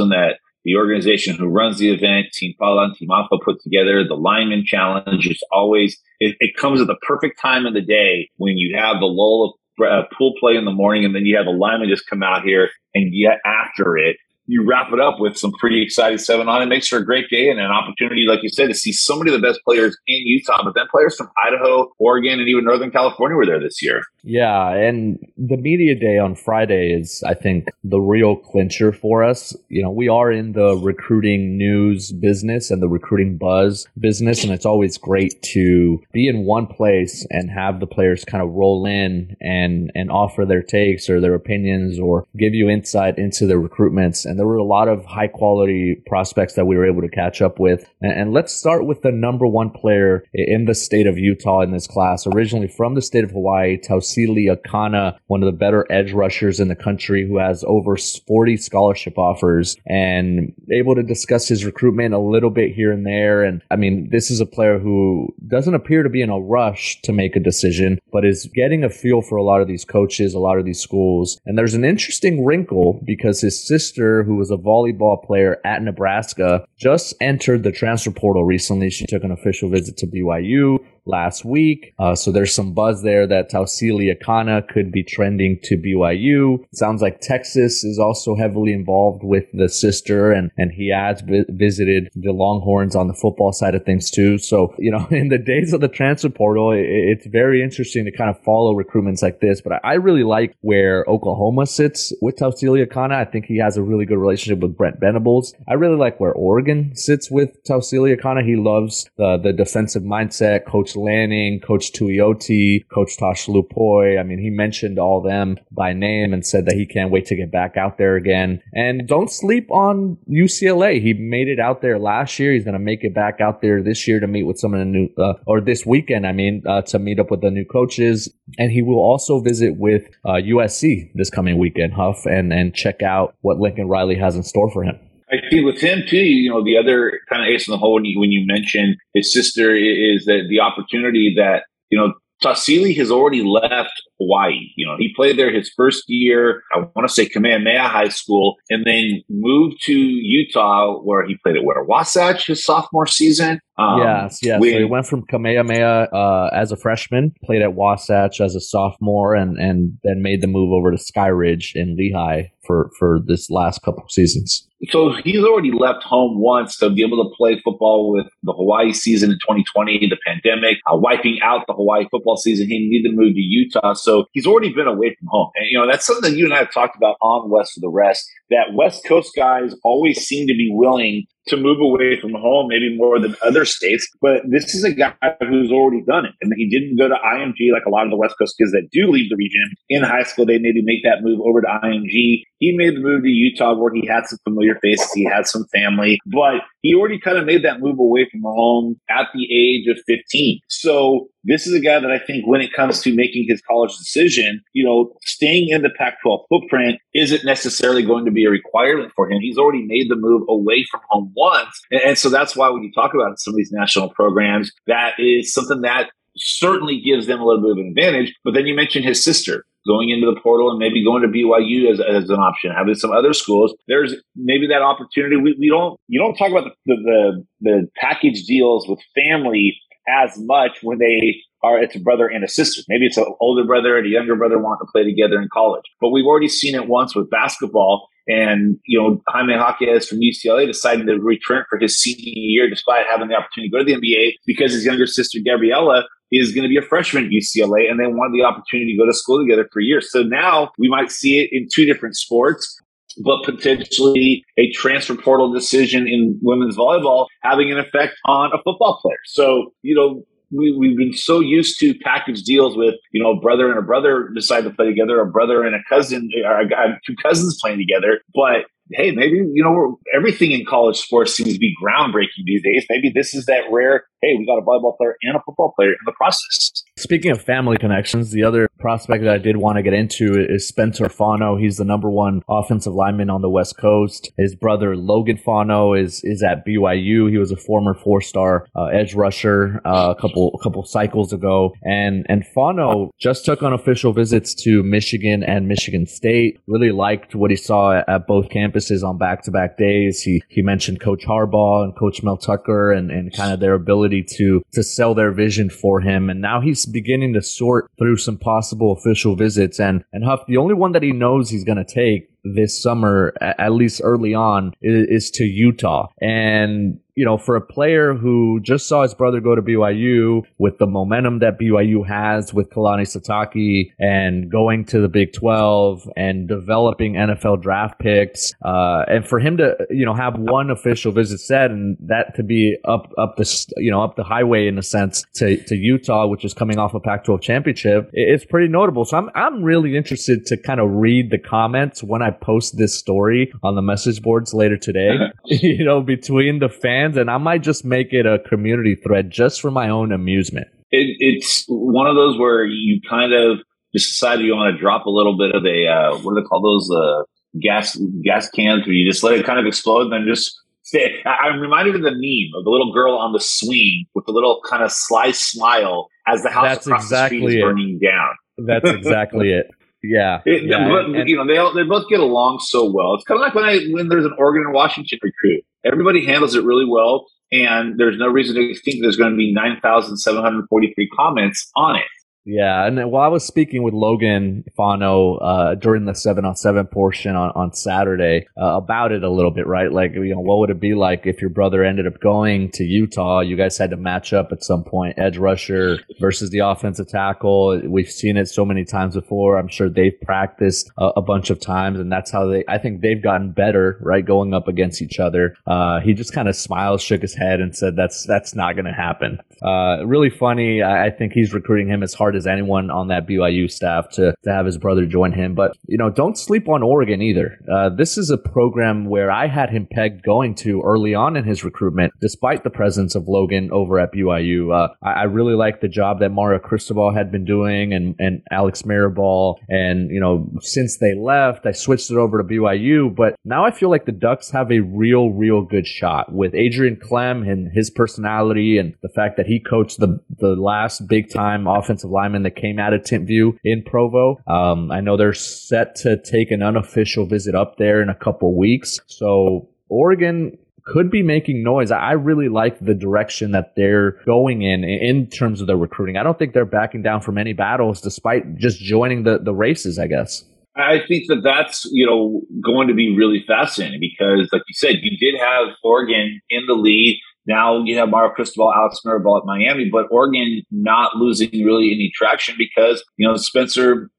that 0.09 0.39
the 0.63 0.75
organization 0.75 1.35
who 1.35 1.47
runs 1.47 1.77
the 1.77 1.91
event, 1.91 2.27
Team 2.33 2.55
Pala 2.59 2.85
and 2.85 2.95
Team 2.95 3.09
Alpha 3.11 3.37
put 3.43 3.61
together, 3.61 4.03
the 4.03 4.15
lineman 4.15 4.65
challenge 4.65 5.27
is 5.27 5.41
always, 5.51 5.97
it, 6.19 6.35
it, 6.39 6.57
comes 6.57 6.81
at 6.81 6.87
the 6.87 6.97
perfect 7.07 7.39
time 7.39 7.65
of 7.65 7.73
the 7.73 7.81
day 7.81 8.29
when 8.37 8.57
you 8.57 8.75
have 8.77 8.99
the 8.99 9.05
lull 9.05 9.53
of 9.79 9.85
uh, 9.85 10.03
pool 10.17 10.33
play 10.39 10.55
in 10.55 10.65
the 10.65 10.71
morning 10.71 11.05
and 11.05 11.13
then 11.13 11.25
you 11.25 11.37
have 11.37 11.45
the 11.45 11.51
lineman 11.51 11.89
just 11.89 12.07
come 12.09 12.23
out 12.23 12.43
here 12.43 12.69
and 12.95 13.13
get 13.13 13.39
after 13.45 13.97
it 13.97 14.17
you 14.47 14.65
wrap 14.67 14.91
it 14.93 14.99
up 14.99 15.19
with 15.19 15.37
some 15.37 15.51
pretty 15.53 15.81
exciting 15.81 16.17
seven 16.17 16.47
on. 16.47 16.61
It 16.61 16.67
makes 16.67 16.87
for 16.87 16.97
a 16.97 17.05
great 17.05 17.29
day 17.29 17.49
and 17.49 17.59
an 17.59 17.71
opportunity, 17.71 18.25
like 18.27 18.43
you 18.43 18.49
said, 18.49 18.67
to 18.67 18.75
see 18.75 18.91
so 18.91 19.17
many 19.17 19.33
of 19.33 19.41
the 19.41 19.45
best 19.45 19.61
players 19.63 19.97
in 20.07 20.21
Utah, 20.25 20.63
but 20.63 20.73
then 20.75 20.85
players 20.91 21.15
from 21.15 21.29
Idaho, 21.45 21.91
Oregon, 21.99 22.39
and 22.39 22.47
even 22.47 22.65
Northern 22.65 22.91
California 22.91 23.35
were 23.35 23.45
there 23.45 23.59
this 23.59 23.81
year. 23.81 24.03
Yeah, 24.23 24.71
and 24.71 25.19
the 25.37 25.57
media 25.57 25.95
day 25.95 26.17
on 26.17 26.35
Friday 26.35 26.91
is, 26.91 27.23
I 27.25 27.35
think, 27.35 27.69
the 27.83 27.99
real 27.99 28.35
clincher 28.35 28.91
for 28.91 29.23
us. 29.23 29.55
You 29.69 29.83
know, 29.83 29.91
we 29.91 30.09
are 30.09 30.31
in 30.31 30.53
the 30.53 30.75
recruiting 30.77 31.57
news 31.57 32.11
business 32.11 32.71
and 32.71 32.81
the 32.81 32.87
recruiting 32.87 33.37
buzz 33.37 33.87
business, 33.99 34.43
and 34.43 34.51
it's 34.51 34.65
always 34.65 34.97
great 34.97 35.41
to 35.53 36.01
be 36.11 36.27
in 36.27 36.45
one 36.45 36.67
place 36.67 37.25
and 37.29 37.51
have 37.51 37.79
the 37.79 37.87
players 37.87 38.25
kind 38.25 38.43
of 38.43 38.49
roll 38.49 38.85
in 38.85 39.35
and 39.41 39.91
and 39.93 40.09
offer 40.09 40.45
their 40.45 40.63
takes 40.63 41.09
or 41.09 41.21
their 41.21 41.35
opinions 41.35 41.99
or 41.99 42.25
give 42.37 42.53
you 42.53 42.69
insight 42.69 43.17
into 43.17 43.45
their 43.45 43.59
recruitments 43.59 44.25
there 44.37 44.47
were 44.47 44.57
a 44.57 44.63
lot 44.63 44.87
of 44.87 45.05
high 45.05 45.27
quality 45.27 46.01
prospects 46.07 46.53
that 46.55 46.65
we 46.65 46.75
were 46.75 46.85
able 46.85 47.01
to 47.01 47.09
catch 47.09 47.41
up 47.41 47.59
with. 47.59 47.89
And, 48.01 48.11
and, 48.11 48.33
let's 48.33 48.53
start 48.53 48.85
with 48.85 49.01
the 49.01 49.11
number 49.11 49.47
one 49.47 49.69
player 49.69 50.25
in 50.33 50.65
the 50.65 50.75
state 50.75 51.07
of 51.07 51.17
Utah 51.17 51.61
in 51.61 51.71
this 51.71 51.87
class, 51.87 52.27
originally 52.27 52.67
from 52.67 52.95
the 52.95 53.01
state 53.01 53.23
of 53.23 53.31
Hawaii, 53.31 53.77
Tausili 53.77 54.53
Akana, 54.53 55.17
one 55.27 55.41
of 55.41 55.45
the 55.45 55.57
better 55.57 55.85
edge 55.89 56.11
rushers 56.11 56.59
in 56.59 56.67
the 56.67 56.75
country 56.75 57.25
who 57.25 57.37
has 57.37 57.63
over 57.65 57.95
40 57.95 58.57
scholarship 58.57 59.17
offers 59.17 59.77
and 59.85 60.53
able 60.71 60.95
to 60.95 61.03
discuss 61.03 61.47
his 61.47 61.63
recruitment 61.63 62.13
a 62.13 62.19
little 62.19 62.49
bit 62.49 62.73
here 62.73 62.91
and 62.91 63.05
there. 63.05 63.43
And 63.43 63.61
I 63.71 63.75
mean, 63.75 64.09
this 64.11 64.29
is 64.29 64.39
a 64.39 64.45
player 64.45 64.79
who 64.79 65.33
doesn't 65.47 65.73
appear 65.73 66.03
to 66.03 66.09
be 66.09 66.21
in 66.21 66.29
a 66.29 66.39
rush 66.39 66.99
to 67.03 67.13
make 67.13 67.35
a 67.35 67.39
decision, 67.39 67.99
but 68.11 68.25
is 68.25 68.49
getting 68.53 68.83
a 68.83 68.89
feel 68.89 69.21
for 69.21 69.37
a 69.37 69.43
lot 69.43 69.61
of 69.61 69.67
these 69.67 69.85
coaches, 69.85 70.33
a 70.33 70.39
lot 70.39 70.57
of 70.57 70.65
these 70.65 70.81
schools. 70.81 71.39
And 71.45 71.57
there's 71.57 71.73
an 71.73 71.85
interesting 71.85 72.43
wrinkle 72.43 73.01
because 73.05 73.41
his 73.41 73.65
sister 73.65 74.24
who 74.25 74.35
was 74.35 74.51
a 74.51 74.57
volleyball 74.57 75.23
player 75.23 75.61
at 75.63 75.81
Nebraska, 75.81 76.65
just 76.77 77.13
entered 77.21 77.63
the 77.63 77.71
transfer 77.71 78.11
portal 78.11 78.43
recently. 78.43 78.89
She 78.89 79.05
took 79.05 79.23
an 79.23 79.31
official 79.31 79.69
visit 79.69 79.97
to 79.97 80.07
BYU 80.07 80.79
last 81.05 81.45
week. 81.45 81.93
Uh, 81.99 82.15
so 82.15 82.31
there's 82.31 82.53
some 82.53 82.73
buzz 82.73 83.03
there 83.03 83.27
that 83.27 83.51
Tausili 83.51 84.13
Akana 84.15 84.67
could 84.67 84.91
be 84.91 85.03
trending 85.03 85.59
to 85.63 85.77
BYU. 85.77 86.63
It 86.63 86.77
Sounds 86.77 87.01
like 87.01 87.19
Texas 87.21 87.83
is 87.83 87.99
also 87.99 88.35
heavily 88.35 88.73
involved 88.73 89.23
with 89.23 89.45
the 89.53 89.69
sister, 89.69 90.31
and, 90.31 90.51
and 90.57 90.71
he 90.71 90.91
has 90.91 91.21
vi- 91.21 91.45
visited 91.49 92.09
the 92.15 92.31
Longhorns 92.31 92.95
on 92.95 93.07
the 93.07 93.13
football 93.13 93.51
side 93.51 93.75
of 93.75 93.85
things 93.85 94.09
too. 94.09 94.37
So, 94.37 94.73
you 94.77 94.91
know, 94.91 95.07
in 95.11 95.29
the 95.29 95.37
days 95.37 95.73
of 95.73 95.81
the 95.81 95.87
transfer 95.87 96.29
portal, 96.29 96.71
it, 96.71 96.85
it's 96.85 97.27
very 97.27 97.63
interesting 97.63 98.05
to 98.05 98.11
kind 98.11 98.29
of 98.29 98.41
follow 98.43 98.73
recruitments 98.73 99.21
like 99.21 99.39
this. 99.39 99.61
But 99.61 99.73
I, 99.73 99.79
I 99.83 99.93
really 99.93 100.23
like 100.23 100.55
where 100.61 101.05
Oklahoma 101.07 101.65
sits 101.65 102.13
with 102.21 102.35
Tausili 102.35 102.85
Akana. 102.85 103.15
I 103.15 103.25
think 103.25 103.45
he 103.45 103.57
has 103.57 103.77
a 103.77 103.83
really 103.83 104.05
good 104.05 104.17
relationship 104.17 104.61
with 104.61 104.75
Brent 104.75 104.99
Venables. 104.99 105.53
I 105.67 105.73
really 105.73 105.97
like 105.97 106.19
where 106.19 106.33
Oregon 106.33 106.95
sits 106.95 107.29
with 107.29 107.63
Tausili 107.63 108.15
Akana. 108.15 108.45
He 108.45 108.55
loves 108.55 109.09
the, 109.17 109.37
the 109.37 109.53
defensive 109.53 110.03
mindset, 110.03 110.65
coach 110.65 110.94
Lanning, 110.95 111.59
Coach 111.59 111.91
Tuioti, 111.93 112.85
Coach 112.93 113.17
Tosh 113.17 113.47
Lupoi. 113.47 114.19
I 114.19 114.23
mean, 114.23 114.39
he 114.39 114.49
mentioned 114.49 114.99
all 114.99 115.21
them 115.21 115.57
by 115.71 115.93
name 115.93 116.33
and 116.33 116.45
said 116.45 116.65
that 116.65 116.75
he 116.75 116.85
can't 116.85 117.11
wait 117.11 117.25
to 117.27 117.35
get 117.35 117.51
back 117.51 117.77
out 117.77 117.97
there 117.97 118.15
again. 118.15 118.61
And 118.73 119.07
don't 119.07 119.31
sleep 119.31 119.69
on 119.71 120.17
UCLA. 120.29 121.01
He 121.01 121.13
made 121.13 121.47
it 121.47 121.59
out 121.59 121.81
there 121.81 121.99
last 121.99 122.39
year. 122.39 122.53
He's 122.53 122.63
going 122.63 122.73
to 122.73 122.79
make 122.79 123.03
it 123.03 123.13
back 123.13 123.41
out 123.41 123.61
there 123.61 123.81
this 123.81 124.07
year 124.07 124.19
to 124.19 124.27
meet 124.27 124.43
with 124.43 124.59
some 124.59 124.73
of 124.73 124.79
the 124.79 124.85
new, 124.85 125.09
uh, 125.17 125.33
or 125.45 125.61
this 125.61 125.85
weekend, 125.85 126.25
I 126.25 126.31
mean, 126.31 126.63
uh, 126.67 126.81
to 126.83 126.99
meet 126.99 127.19
up 127.19 127.31
with 127.31 127.41
the 127.41 127.51
new 127.51 127.65
coaches. 127.65 128.31
And 128.57 128.71
he 128.71 128.81
will 128.81 128.99
also 128.99 129.39
visit 129.39 129.77
with 129.77 130.03
uh, 130.23 130.33
USC 130.33 131.11
this 131.15 131.29
coming 131.29 131.57
weekend, 131.57 131.93
Huff, 131.93 132.25
and, 132.25 132.53
and 132.53 132.73
check 132.73 133.01
out 133.01 133.35
what 133.41 133.59
Lincoln 133.59 133.87
Riley 133.87 134.15
has 134.15 134.35
in 134.35 134.43
store 134.43 134.71
for 134.71 134.83
him. 134.83 134.99
I 135.31 135.37
think 135.49 135.65
with 135.65 135.81
him 135.81 136.03
too, 136.07 136.17
you 136.17 136.49
know, 136.49 136.63
the 136.63 136.77
other 136.77 137.19
kind 137.29 137.41
of 137.41 137.49
ace 137.49 137.67
in 137.67 137.71
the 137.71 137.77
hole 137.77 137.95
when 137.95 138.05
you, 138.05 138.19
when 138.19 138.31
you 138.31 138.45
mention 138.45 138.97
his 139.13 139.33
sister 139.33 139.73
is 139.73 140.25
that 140.25 140.45
the 140.49 140.59
opportunity 140.59 141.33
that, 141.37 141.63
you 141.89 141.97
know, 141.97 142.13
Tausili 142.43 142.95
has 142.97 143.09
already 143.11 143.43
left 143.43 143.93
Hawaii. 144.19 144.71
You 144.75 144.85
know, 144.85 144.95
he 144.97 145.13
played 145.15 145.37
there 145.37 145.53
his 145.53 145.71
first 145.75 146.03
year, 146.07 146.63
I 146.73 146.79
want 146.79 147.07
to 147.07 147.09
say 147.09 147.27
Kamehameha 147.27 147.87
High 147.87 148.09
School, 148.09 148.55
and 148.69 148.85
then 148.85 149.21
moved 149.29 149.81
to 149.83 149.93
Utah 149.93 150.99
where 151.01 151.25
he 151.25 151.37
played 151.43 151.57
at 151.57 151.63
where? 151.63 151.83
Wasatch 151.83 152.47
his 152.47 152.63
sophomore 152.63 153.07
season. 153.07 153.59
Um, 153.77 153.99
yes, 153.99 154.39
yes. 154.41 154.61
When, 154.61 154.71
so 154.71 154.77
he 154.79 154.85
went 154.85 155.05
from 155.05 155.23
Kamehameha 155.23 156.07
uh, 156.13 156.49
as 156.53 156.71
a 156.71 156.77
freshman, 156.77 157.33
played 157.43 157.61
at 157.61 157.73
Wasatch 157.73 158.39
as 158.39 158.55
a 158.55 158.61
sophomore, 158.61 159.35
and 159.35 159.57
and 159.57 159.97
then 160.03 160.21
made 160.21 160.41
the 160.41 160.47
move 160.47 160.71
over 160.71 160.91
to 160.91 160.97
Sky 160.97 161.27
Ridge 161.27 161.73
in 161.75 161.97
Lehi 161.97 162.51
for 162.65 162.89
for 162.97 163.19
this 163.25 163.49
last 163.49 163.81
couple 163.81 164.03
of 164.03 164.11
seasons. 164.11 164.65
So 164.89 165.13
he's 165.23 165.43
already 165.43 165.71
left 165.71 166.03
home 166.03 166.39
once 166.39 166.77
to 166.77 166.89
be 166.89 167.03
able 167.03 167.23
to 167.23 167.35
play 167.35 167.59
football 167.63 168.11
with 168.11 168.27
the 168.43 168.53
Hawaii 168.53 168.93
season 168.93 169.31
in 169.31 169.37
2020, 169.37 170.09
the 170.09 170.17
pandemic, 170.25 170.77
uh, 170.85 170.95
wiping 170.97 171.39
out 171.41 171.65
the 171.67 171.73
Hawaii 171.73 172.05
football 172.11 172.37
season. 172.37 172.67
He 172.67 172.87
needed 172.87 173.09
to 173.09 173.15
move 173.15 173.33
to 173.33 173.41
Utah, 173.41 173.93
so 174.05 174.25
he's 174.31 174.45
already 174.45 174.71
been 174.71 174.87
away 174.87 175.15
from 175.19 175.27
home. 175.29 175.49
And 175.55 175.65
you 175.69 175.77
know 175.77 175.87
that's 175.87 176.05
something 176.05 176.31
that 176.31 176.37
you 176.37 176.45
and 176.45 176.53
I 176.53 176.59
have 176.59 176.71
talked 176.71 176.95
about 176.95 177.17
on 177.21 177.49
West 177.49 177.77
of 177.77 177.81
the 177.81 177.89
Rest. 177.89 178.29
That 178.49 178.73
West 178.73 179.03
Coast 179.05 179.31
guys 179.35 179.75
always 179.83 180.25
seem 180.25 180.47
to 180.47 180.53
be 180.53 180.69
willing 180.71 181.25
to 181.47 181.57
move 181.57 181.79
away 181.79 182.19
from 182.19 182.33
home, 182.33 182.67
maybe 182.69 182.95
more 182.97 183.19
than 183.19 183.35
other 183.43 183.65
states. 183.65 184.07
But 184.21 184.41
this 184.49 184.73
is 184.73 184.83
a 184.83 184.91
guy 184.91 185.13
who's 185.41 185.71
already 185.71 186.03
done 186.05 186.25
it. 186.25 186.33
And 186.41 186.53
he 186.57 186.69
didn't 186.69 186.97
go 186.97 187.07
to 187.07 187.15
IMG 187.15 187.71
like 187.71 187.85
a 187.85 187.89
lot 187.89 188.05
of 188.05 188.11
the 188.11 188.17
West 188.17 188.35
Coast 188.37 188.55
kids 188.57 188.71
that 188.71 188.89
do 188.91 189.09
leave 189.09 189.29
the 189.29 189.35
region 189.35 189.61
in 189.89 190.03
high 190.03 190.23
school. 190.23 190.45
They 190.45 190.57
maybe 190.57 190.81
make 190.83 191.03
that 191.03 191.21
move 191.21 191.39
over 191.45 191.61
to 191.61 191.67
IMG. 191.67 192.43
He 192.59 192.75
made 192.75 192.95
the 192.95 193.01
move 193.01 193.23
to 193.23 193.29
Utah 193.29 193.75
where 193.75 193.93
he 193.93 194.07
had 194.07 194.25
some 194.25 194.39
familiar 194.43 194.75
faces. 194.81 195.11
He 195.13 195.23
had 195.23 195.47
some 195.47 195.65
family, 195.73 196.19
but 196.25 196.61
he 196.81 196.95
already 196.95 197.19
kind 197.19 197.37
of 197.37 197.45
made 197.45 197.63
that 197.63 197.79
move 197.79 197.99
away 197.99 198.27
from 198.31 198.41
home 198.43 198.95
at 199.09 199.27
the 199.33 199.45
age 199.51 199.87
of 199.87 200.01
15. 200.07 200.59
So 200.69 201.27
this 201.43 201.67
is 201.67 201.73
a 201.73 201.79
guy 201.79 201.99
that 201.99 202.11
I 202.11 202.19
think 202.19 202.47
when 202.47 202.61
it 202.61 202.73
comes 202.73 203.01
to 203.01 203.15
making 203.15 203.45
his 203.47 203.61
college 203.61 203.95
decision, 203.97 204.61
you 204.73 204.83
know, 204.83 205.13
staying 205.21 205.69
in 205.69 205.83
the 205.83 205.91
Pac 205.97 206.21
12 206.23 206.41
footprint 206.49 206.99
isn't 207.13 207.45
necessarily 207.45 208.03
going 208.03 208.25
to 208.25 208.31
be 208.31 208.45
a 208.45 208.49
requirement 208.49 209.11
for 209.15 209.29
him. 209.29 209.39
He's 209.41 209.57
already 209.57 209.85
made 209.85 210.09
the 210.09 210.15
move 210.15 210.43
away 210.49 210.85
from 210.89 211.01
home 211.09 211.33
once. 211.35 211.81
And, 211.91 212.01
and 212.01 212.17
so 212.17 212.29
that's 212.29 212.55
why 212.55 212.69
when 212.69 212.83
you 212.83 212.91
talk 212.93 213.13
about 213.13 213.39
some 213.39 213.53
of 213.53 213.57
these 213.57 213.71
national 213.71 214.09
programs, 214.09 214.71
that 214.87 215.13
is 215.19 215.53
something 215.53 215.81
that 215.81 216.09
certainly 216.37 217.01
gives 217.01 217.27
them 217.27 217.39
a 217.39 217.45
little 217.45 217.61
bit 217.61 217.71
of 217.71 217.77
an 217.77 217.93
advantage. 217.97 218.33
But 218.43 218.53
then 218.53 218.65
you 218.65 218.75
mentioned 218.75 219.05
his 219.05 219.23
sister 219.23 219.65
going 219.87 220.09
into 220.09 220.25
the 220.25 220.39
portal 220.41 220.71
and 220.71 220.79
maybe 220.79 221.03
going 221.03 221.21
to 221.21 221.27
BYU 221.27 221.91
as, 221.91 221.99
as 221.99 222.29
an 222.29 222.39
option, 222.39 222.71
having 222.71 222.95
some 222.95 223.11
other 223.11 223.33
schools. 223.33 223.75
There's 223.87 224.15
maybe 224.35 224.67
that 224.67 224.81
opportunity. 224.81 225.37
We, 225.37 225.55
we 225.59 225.69
don't 225.69 225.99
you 226.07 226.19
don't 226.19 226.35
talk 226.35 226.51
about 226.51 226.71
the, 226.85 226.95
the 226.95 227.45
the 227.61 227.87
package 227.95 228.43
deals 228.45 228.87
with 228.87 228.99
family 229.15 229.77
as 230.07 230.37
much 230.37 230.79
when 230.81 230.99
they 230.99 231.35
are 231.65 231.81
it's 231.81 231.95
a 231.95 231.99
brother 231.99 232.27
and 232.27 232.43
a 232.43 232.47
sister. 232.47 232.81
Maybe 232.87 233.05
it's 233.05 233.17
an 233.17 233.25
older 233.39 233.65
brother 233.65 233.97
and 233.97 234.05
a 234.05 234.09
younger 234.09 234.35
brother 234.35 234.59
want 234.59 234.79
to 234.81 234.91
play 234.91 235.03
together 235.03 235.41
in 235.41 235.49
college. 235.51 235.85
But 235.99 236.09
we've 236.09 236.25
already 236.25 236.49
seen 236.49 236.75
it 236.75 236.87
once 236.87 237.15
with 237.15 237.29
basketball. 237.29 238.09
And, 238.27 238.79
you 238.85 238.99
know, 238.99 239.21
Jaime 239.27 239.53
Jaquez 239.53 240.07
from 240.07 240.19
UCLA 240.19 240.65
decided 240.65 241.05
to 241.07 241.19
return 241.19 241.63
for 241.69 241.77
his 241.77 241.97
senior 241.99 242.23
year 242.25 242.69
despite 242.69 243.05
having 243.09 243.27
the 243.27 243.35
opportunity 243.35 243.69
to 243.69 243.71
go 243.71 243.79
to 243.79 243.85
the 243.85 243.93
NBA 243.93 244.33
because 244.45 244.73
his 244.73 244.85
younger 244.85 245.05
sister, 245.05 245.39
Gabriella, 245.45 246.05
is 246.31 246.51
going 246.51 246.63
to 246.63 246.69
be 246.69 246.77
a 246.77 246.81
freshman 246.81 247.25
at 247.25 247.31
UCLA 247.31 247.89
and 247.89 247.99
they 247.99 248.07
wanted 248.07 248.37
the 248.37 248.43
opportunity 248.43 248.93
to 248.93 248.97
go 248.97 249.05
to 249.05 249.13
school 249.13 249.43
together 249.43 249.69
for 249.71 249.79
years. 249.79 250.11
So 250.11 250.23
now 250.23 250.71
we 250.79 250.89
might 250.89 251.11
see 251.11 251.39
it 251.39 251.49
in 251.51 251.67
two 251.73 251.85
different 251.85 252.15
sports 252.15 252.81
but 253.23 253.43
potentially 253.43 254.43
a 254.57 254.69
transfer 254.71 255.15
portal 255.15 255.51
decision 255.53 256.07
in 256.07 256.37
women's 256.41 256.77
volleyball 256.77 257.27
having 257.41 257.71
an 257.71 257.79
effect 257.79 258.13
on 258.25 258.51
a 258.53 258.57
football 258.57 258.99
player. 259.01 259.17
So, 259.25 259.73
you 259.81 259.95
know, 259.95 260.23
we, 260.57 260.75
we've 260.77 260.97
been 260.97 261.13
so 261.13 261.39
used 261.39 261.79
to 261.79 261.93
package 262.03 262.43
deals 262.43 262.77
with, 262.77 262.95
you 263.11 263.21
know, 263.21 263.31
a 263.31 263.39
brother 263.39 263.69
and 263.69 263.77
a 263.79 263.81
brother 263.81 264.29
decide 264.33 264.63
to 264.63 264.69
play 264.69 264.85
together, 264.85 265.19
a 265.19 265.25
brother 265.25 265.63
and 265.63 265.75
a 265.75 265.79
cousin, 265.89 266.29
or 266.45 266.61
a 266.61 266.99
two 267.05 267.15
cousins 267.21 267.57
playing 267.61 267.77
together. 267.77 268.21
But 268.33 268.65
hey, 268.91 269.11
maybe, 269.11 269.37
you 269.37 269.63
know, 269.63 269.99
everything 270.15 270.51
in 270.51 270.65
college 270.65 270.97
sports 270.97 271.35
seems 271.35 271.53
to 271.53 271.59
be 271.59 271.73
groundbreaking 271.83 272.45
these 272.45 272.63
days. 272.63 272.85
Maybe 272.89 273.11
this 273.13 273.33
is 273.33 273.45
that 273.45 273.63
rare, 273.71 274.05
hey, 274.21 274.35
we 274.37 274.45
got 274.45 274.57
a 274.57 274.61
volleyball 274.61 274.95
player 274.97 275.15
and 275.23 275.35
a 275.35 275.39
football 275.45 275.73
player 275.75 275.89
in 275.89 275.97
the 276.05 276.13
process. 276.13 276.83
Speaking 276.97 277.31
of 277.31 277.41
family 277.41 277.77
connections, 277.77 278.31
the 278.31 278.43
other 278.43 278.69
prospect 278.79 279.23
that 279.23 279.33
I 279.33 279.37
did 279.37 279.57
want 279.57 279.77
to 279.77 279.83
get 279.83 279.93
into 279.93 280.45
is 280.49 280.67
Spencer 280.67 281.09
Fano. 281.09 281.57
He's 281.57 281.77
the 281.77 281.83
number 281.83 282.09
one 282.09 282.41
offensive 282.49 282.93
lineman 282.93 283.29
on 283.29 283.41
the 283.41 283.49
West 283.49 283.77
Coast. 283.77 284.31
His 284.37 284.55
brother 284.55 284.95
Logan 284.95 285.37
Fano 285.37 285.93
is 285.93 286.21
is 286.23 286.41
at 286.41 286.65
BYU. 286.65 287.29
He 287.29 287.37
was 287.37 287.51
a 287.51 287.57
former 287.57 287.93
four 287.93 288.21
star 288.21 288.67
uh, 288.75 288.85
edge 288.85 289.13
rusher 289.13 289.81
uh, 289.85 290.13
a 290.17 290.21
couple 290.21 290.57
a 290.59 290.63
couple 290.63 290.83
cycles 290.85 291.33
ago, 291.33 291.73
and 291.83 292.25
and 292.29 292.45
Fano 292.47 293.11
just 293.19 293.45
took 293.45 293.61
unofficial 293.61 294.13
visits 294.13 294.53
to 294.63 294.81
Michigan 294.83 295.43
and 295.43 295.67
Michigan 295.67 296.05
State. 296.05 296.59
Really 296.67 296.91
liked 296.91 297.35
what 297.35 297.51
he 297.51 297.57
saw 297.57 298.01
at 298.07 298.27
both 298.27 298.49
campuses 298.49 298.74
on 299.03 299.17
back 299.17 299.43
to 299.43 299.51
back 299.51 299.77
days. 299.77 300.21
He 300.21 300.43
he 300.49 300.61
mentioned 300.61 301.01
Coach 301.01 301.25
Harbaugh 301.25 301.83
and 301.83 301.95
Coach 301.95 302.23
Mel 302.23 302.37
Tucker 302.37 302.91
and 302.91 303.11
and 303.11 303.33
kind 303.33 303.53
of 303.53 303.59
their 303.59 303.73
ability 303.73 304.23
to 304.37 304.63
to 304.73 304.83
sell 304.83 305.13
their 305.13 305.31
vision 305.31 305.69
for 305.69 306.01
him. 306.01 306.29
And 306.29 306.41
now 306.41 306.61
he's 306.61 306.85
beginning 306.85 307.33
to 307.33 307.41
sort 307.41 307.89
through 307.97 308.17
some 308.17 308.37
possible 308.37 308.91
official 308.91 309.35
visits. 309.35 309.79
And, 309.79 310.03
and 310.13 310.23
Huff, 310.23 310.45
the 310.47 310.57
only 310.57 310.73
one 310.73 310.91
that 310.93 311.03
he 311.03 311.11
knows 311.11 311.49
he's 311.49 311.63
going 311.63 311.83
to 311.83 311.85
take 311.85 312.29
this 312.43 312.79
summer, 312.81 313.33
at 313.41 313.71
least 313.71 314.01
early 314.03 314.33
on, 314.33 314.73
is 314.81 315.31
to 315.31 315.43
Utah. 315.43 316.07
And 316.21 316.99
you 317.15 317.25
know, 317.25 317.37
for 317.37 317.55
a 317.55 317.61
player 317.61 318.13
who 318.13 318.59
just 318.61 318.87
saw 318.87 319.01
his 319.01 319.13
brother 319.13 319.39
go 319.39 319.55
to 319.55 319.61
BYU 319.61 320.43
with 320.57 320.77
the 320.77 320.85
momentum 320.85 321.39
that 321.39 321.57
BYU 321.57 322.05
has 322.05 322.53
with 322.53 322.69
Kalani 322.69 323.03
Sitake 323.03 323.91
and 323.97 324.51
going 324.51 324.85
to 324.85 324.99
the 324.99 325.07
Big 325.07 325.31
12 325.33 326.09
and 326.17 326.47
developing 326.47 327.13
NFL 327.13 327.61
draft 327.61 327.99
picks, 327.99 328.53
uh, 328.63 329.03
and 329.07 329.25
for 329.25 329.39
him 329.39 329.57
to, 329.57 329.75
you 329.89 330.05
know, 330.05 330.13
have 330.13 330.37
one 330.37 330.69
official 330.69 331.13
visit 331.13 331.39
set 331.39 331.71
and 331.71 331.97
that 332.01 332.35
to 332.35 332.43
be 332.43 332.75
up, 332.85 333.09
up 333.17 333.37
the, 333.37 333.65
you 333.77 333.91
know, 333.91 334.03
up 334.03 334.17
the 334.17 334.23
highway 334.23 334.67
in 334.67 334.77
a 334.77 334.83
sense 334.83 335.23
to, 335.35 335.55
to 335.63 335.75
Utah, 335.75 336.27
which 336.27 336.43
is 336.43 336.53
coming 336.53 336.77
off 336.77 336.93
a 336.93 336.99
Pac 336.99 337.23
12 337.23 337.41
championship, 337.41 338.09
it's 338.11 338.43
pretty 338.43 338.67
notable. 338.67 339.05
So 339.05 339.17
I'm, 339.17 339.29
I'm 339.35 339.63
really 339.63 339.95
interested 339.95 340.45
to 340.47 340.57
kind 340.57 340.81
of 340.81 340.89
read 340.91 341.31
the 341.31 341.37
comments 341.37 342.03
when 342.03 342.21
I 342.21 342.31
post 342.31 342.77
this 342.77 342.97
story 342.97 343.53
on 343.63 343.75
the 343.75 343.81
message 343.81 344.21
boards 344.21 344.53
later 344.53 344.77
today, 344.77 345.17
you 345.45 345.85
know, 345.85 346.01
between 346.01 346.59
the 346.59 346.67
fans 346.69 347.04
fans, 347.05 347.17
and 347.17 347.29
I 347.29 347.37
might 347.37 347.61
just 347.61 347.85
make 347.85 348.07
it 348.11 348.25
a 348.25 348.39
community 348.39 348.95
thread 348.95 349.31
just 349.31 349.61
for 349.61 349.71
my 349.71 349.89
own 349.89 350.11
amusement. 350.11 350.67
It, 350.91 351.15
it's 351.19 351.65
one 351.67 352.07
of 352.07 352.15
those 352.15 352.37
where 352.37 352.65
you 352.65 353.01
kind 353.09 353.33
of 353.33 353.59
just 353.95 354.11
decide 354.11 354.39
you 354.39 354.55
want 354.55 354.75
to 354.75 354.81
drop 354.81 355.05
a 355.05 355.09
little 355.09 355.37
bit 355.37 355.55
of 355.55 355.65
a 355.65 355.87
uh, 355.87 356.17
what 356.19 356.35
do 356.35 356.41
they 356.41 356.47
call 356.47 356.61
those 356.61 356.89
uh, 356.91 357.23
gas 357.61 357.97
gas 358.23 358.49
cans 358.49 358.85
where 358.85 358.93
you 358.93 359.09
just 359.09 359.23
let 359.23 359.33
it 359.33 359.45
kind 359.45 359.59
of 359.59 359.65
explode 359.65 360.01
and 360.03 360.13
then 360.13 360.25
just 360.27 360.55
stay. 360.83 361.23
I'm 361.25 361.59
reminded 361.59 361.95
of 361.95 362.01
the 362.01 362.11
meme 362.11 362.57
of 362.57 362.63
the 362.63 362.69
little 362.69 362.93
girl 362.93 363.17
on 363.17 363.33
the 363.33 363.39
swing 363.39 364.05
with 364.13 364.25
the 364.25 364.31
little 364.31 364.61
kind 364.67 364.83
of 364.83 364.91
sly 364.91 365.31
smile 365.31 366.07
as 366.27 366.43
the 366.43 366.49
house 366.49 366.65
That's 366.65 366.87
across 366.87 367.03
exactly 367.03 367.39
the 367.39 367.45
street 367.45 367.57
is 367.57 367.63
burning 367.63 367.99
down. 367.99 368.29
That's 368.57 368.89
exactly 368.89 369.51
it. 369.53 369.67
Yeah, 370.07 370.41
it, 370.45 370.63
yeah 370.63 370.87
but, 370.87 371.05
and, 371.05 371.29
you 371.29 371.35
know 371.35 371.47
they 371.47 371.57
all, 371.57 371.73
they 371.73 371.83
both 371.83 372.07
get 372.09 372.19
along 372.19 372.59
so 372.59 372.89
well. 372.89 373.15
It's 373.15 373.23
kind 373.23 373.39
of 373.39 373.41
like 373.41 373.55
when 373.55 373.65
I 373.65 373.85
when 373.91 374.09
there's 374.09 374.25
an 374.25 374.35
Oregon 374.37 374.63
and 374.65 374.73
Washington 374.73 375.19
recruit. 375.21 375.63
Everybody 375.85 376.25
handles 376.25 376.55
it 376.55 376.63
really 376.63 376.85
well, 376.85 377.27
and 377.51 377.99
there's 377.99 378.17
no 378.17 378.27
reason 378.27 378.55
to 378.55 378.75
think 378.81 379.01
there's 379.01 379.17
going 379.17 379.31
to 379.31 379.37
be 379.37 379.53
nine 379.53 379.79
thousand 379.81 380.17
seven 380.17 380.43
hundred 380.43 380.65
forty 380.69 380.93
three 380.93 381.09
comments 381.15 381.69
on 381.75 381.95
it. 381.95 382.03
Yeah, 382.45 382.85
and 382.85 383.11
while 383.11 383.23
I 383.23 383.27
was 383.27 383.43
speaking 383.43 383.81
with 383.81 383.95
Logan 383.95 384.65
Fano 384.77 385.37
uh, 385.37 385.73
during 385.73 386.05
the 386.05 386.13
seven 386.13 386.45
on 386.45 386.55
seven 386.55 386.85
portion 386.85 387.35
on, 387.35 387.51
on 387.55 387.73
Saturday 387.73 388.47
uh, 388.55 388.75
about 388.77 389.11
it 389.11 389.23
a 389.23 389.31
little 389.31 389.49
bit, 389.49 389.65
right? 389.65 389.91
Like, 389.91 390.13
you 390.13 390.35
know, 390.35 390.41
what 390.41 390.59
would 390.59 390.69
it 390.69 390.79
be 390.79 390.93
like 390.93 391.25
if 391.25 391.41
your 391.41 391.49
brother 391.49 391.83
ended 391.83 392.05
up 392.05 392.19
going 392.19 392.69
to 392.73 392.83
Utah? 392.83 393.39
You 393.39 393.57
guys 393.57 393.79
had 393.79 393.89
to 393.89 393.97
match 393.97 394.31
up 394.31 394.51
at 394.51 394.63
some 394.63 394.83
point, 394.83 395.17
edge 395.17 395.39
rusher 395.39 395.97
versus 396.19 396.51
the 396.51 396.59
offensive 396.59 397.07
tackle. 397.07 397.81
We've 397.83 398.09
seen 398.09 398.37
it 398.37 398.47
so 398.47 398.63
many 398.63 398.85
times 398.85 399.15
before. 399.15 399.57
I'm 399.57 399.67
sure 399.67 399.89
they've 399.89 400.19
practiced 400.21 400.91
a, 400.99 401.13
a 401.17 401.21
bunch 401.23 401.49
of 401.49 401.59
times, 401.59 401.99
and 401.99 402.11
that's 402.11 402.29
how 402.29 402.45
they. 402.45 402.63
I 402.67 402.77
think 402.77 403.01
they've 403.01 403.21
gotten 403.23 403.53
better, 403.53 403.97
right, 404.01 404.23
going 404.23 404.53
up 404.53 404.67
against 404.67 405.01
each 405.01 405.19
other. 405.19 405.57
Uh, 405.65 405.99
he 405.99 406.13
just 406.13 406.31
kind 406.31 406.47
of 406.47 406.55
smiled, 406.55 407.01
shook 407.01 407.23
his 407.23 407.33
head, 407.33 407.59
and 407.59 407.75
said, 407.75 407.95
"That's 407.95 408.23
that's 408.23 408.53
not 408.53 408.75
going 408.75 408.85
to 408.85 408.93
happen." 408.93 409.39
Uh, 409.63 410.05
really 410.05 410.29
funny. 410.29 410.83
I, 410.83 411.07
I 411.07 411.09
think 411.09 411.33
he's 411.33 411.51
recruiting 411.51 411.87
him 411.87 412.03
as 412.03 412.13
hard 412.13 412.34
as 412.35 412.47
anyone 412.47 412.89
on 412.89 413.07
that 413.09 413.27
BYU 413.27 413.69
staff 413.69 414.09
to, 414.11 414.35
to 414.43 414.51
have 414.51 414.65
his 414.65 414.77
brother 414.77 415.05
join 415.05 415.31
him. 415.31 415.55
But, 415.55 415.77
you 415.87 415.97
know, 415.97 416.09
don't 416.09 416.37
sleep 416.37 416.67
on 416.69 416.83
Oregon 416.83 417.21
either. 417.21 417.59
Uh, 417.71 417.89
this 417.89 418.17
is 418.17 418.29
a 418.29 418.37
program 418.37 419.05
where 419.05 419.31
I 419.31 419.47
had 419.47 419.69
him 419.69 419.87
pegged 419.89 420.23
going 420.23 420.55
to 420.55 420.81
early 420.81 421.15
on 421.15 421.35
in 421.35 421.43
his 421.43 421.63
recruitment, 421.63 422.13
despite 422.21 422.63
the 422.63 422.69
presence 422.69 423.15
of 423.15 423.27
Logan 423.27 423.69
over 423.71 423.99
at 423.99 424.13
BYU. 424.13 424.73
Uh, 424.73 424.93
I, 425.03 425.11
I, 425.11 425.23
really 425.23 425.55
like 425.55 425.81
the 425.81 425.87
job 425.87 426.19
that 426.19 426.29
Mario 426.29 426.59
Cristobal 426.59 427.13
had 427.13 427.31
been 427.31 427.45
doing 427.45 427.93
and, 427.93 428.15
and 428.19 428.41
Alex 428.51 428.83
Mirabal. 428.83 429.57
And, 429.69 430.09
you 430.09 430.19
know, 430.19 430.49
since 430.61 430.97
they 430.97 431.15
left, 431.15 431.65
I 431.65 431.71
switched 431.71 432.11
it 432.11 432.17
over 432.17 432.37
to 432.37 432.43
BYU. 432.43 433.13
But 433.13 433.35
now 433.43 433.65
I 433.65 433.71
feel 433.71 433.89
like 433.89 434.05
the 434.05 434.11
Ducks 434.11 434.51
have 434.51 434.71
a 434.71 434.79
real, 434.79 435.31
real 435.31 435.61
good 435.61 435.87
shot 435.87 436.31
with 436.31 436.53
Adrian 436.55 436.95
Klemm 436.95 437.49
and 437.49 437.71
his 437.73 437.89
personality 437.89 438.77
and 438.77 438.95
the 439.01 439.09
fact 439.09 439.37
that 439.37 439.45
he 439.45 439.59
coached 439.59 439.99
the, 439.99 440.19
the 440.39 440.55
last 440.55 441.07
big 441.07 441.29
time 441.29 441.67
offensive 441.67 442.09
lineman 442.25 442.43
that 442.43 442.55
came 442.55 442.79
out 442.79 442.93
of 442.93 443.01
Timpview 443.01 443.57
in 443.63 443.83
Provo. 443.83 444.37
Um, 444.47 444.91
I 444.91 445.01
know 445.01 445.17
they're 445.17 445.33
set 445.33 445.95
to 445.97 446.17
take 446.17 446.51
an 446.51 446.61
unofficial 446.61 447.25
visit 447.25 447.55
up 447.55 447.77
there 447.77 448.01
in 448.01 448.09
a 448.09 448.15
couple 448.15 448.57
weeks. 448.57 448.99
So 449.07 449.69
Oregon 449.89 450.57
could 450.85 451.09
be 451.09 451.23
making 451.23 451.63
noise. 451.63 451.91
I 451.91 452.11
really 452.11 452.49
like 452.49 452.79
the 452.79 452.93
direction 452.93 453.51
that 453.51 453.73
they're 453.75 454.11
going 454.25 454.61
in 454.61 454.83
in 454.83 455.27
terms 455.27 455.61
of 455.61 455.67
their 455.67 455.77
recruiting. 455.77 456.17
I 456.17 456.23
don't 456.23 456.37
think 456.37 456.53
they're 456.53 456.65
backing 456.65 457.01
down 457.01 457.21
from 457.21 457.37
any 457.37 457.53
battles 457.53 458.01
despite 458.01 458.57
just 458.57 458.79
joining 458.79 459.23
the, 459.23 459.39
the 459.39 459.53
races, 459.53 459.97
I 459.97 460.07
guess. 460.07 460.43
I 460.77 460.99
think 461.07 461.27
that 461.27 461.41
that's, 461.41 461.87
you 461.91 462.05
know, 462.05 462.41
going 462.61 462.89
to 462.89 462.93
be 462.93 463.15
really 463.15 463.43
fascinating 463.47 463.99
because, 463.99 464.49
like 464.51 464.61
you 464.67 464.73
said, 464.73 464.95
you 465.01 465.17
did 465.17 465.39
have 465.39 465.69
Oregon 465.83 466.41
in 466.49 466.65
the 466.67 466.73
lead 466.73 467.17
now 467.47 467.83
you 467.83 467.97
have 467.97 468.09
Mario 468.09 468.31
Cristobal, 468.33 468.73
Alex 468.73 468.99
Mirabal 469.05 469.39
at 469.39 469.45
Miami, 469.45 469.89
but 469.91 470.07
Oregon 470.09 470.61
not 470.71 471.15
losing 471.15 471.49
really 471.63 471.91
any 471.93 472.11
traction 472.15 472.55
because, 472.57 473.03
you 473.17 473.27
know, 473.27 473.35
Spencer 473.37 474.09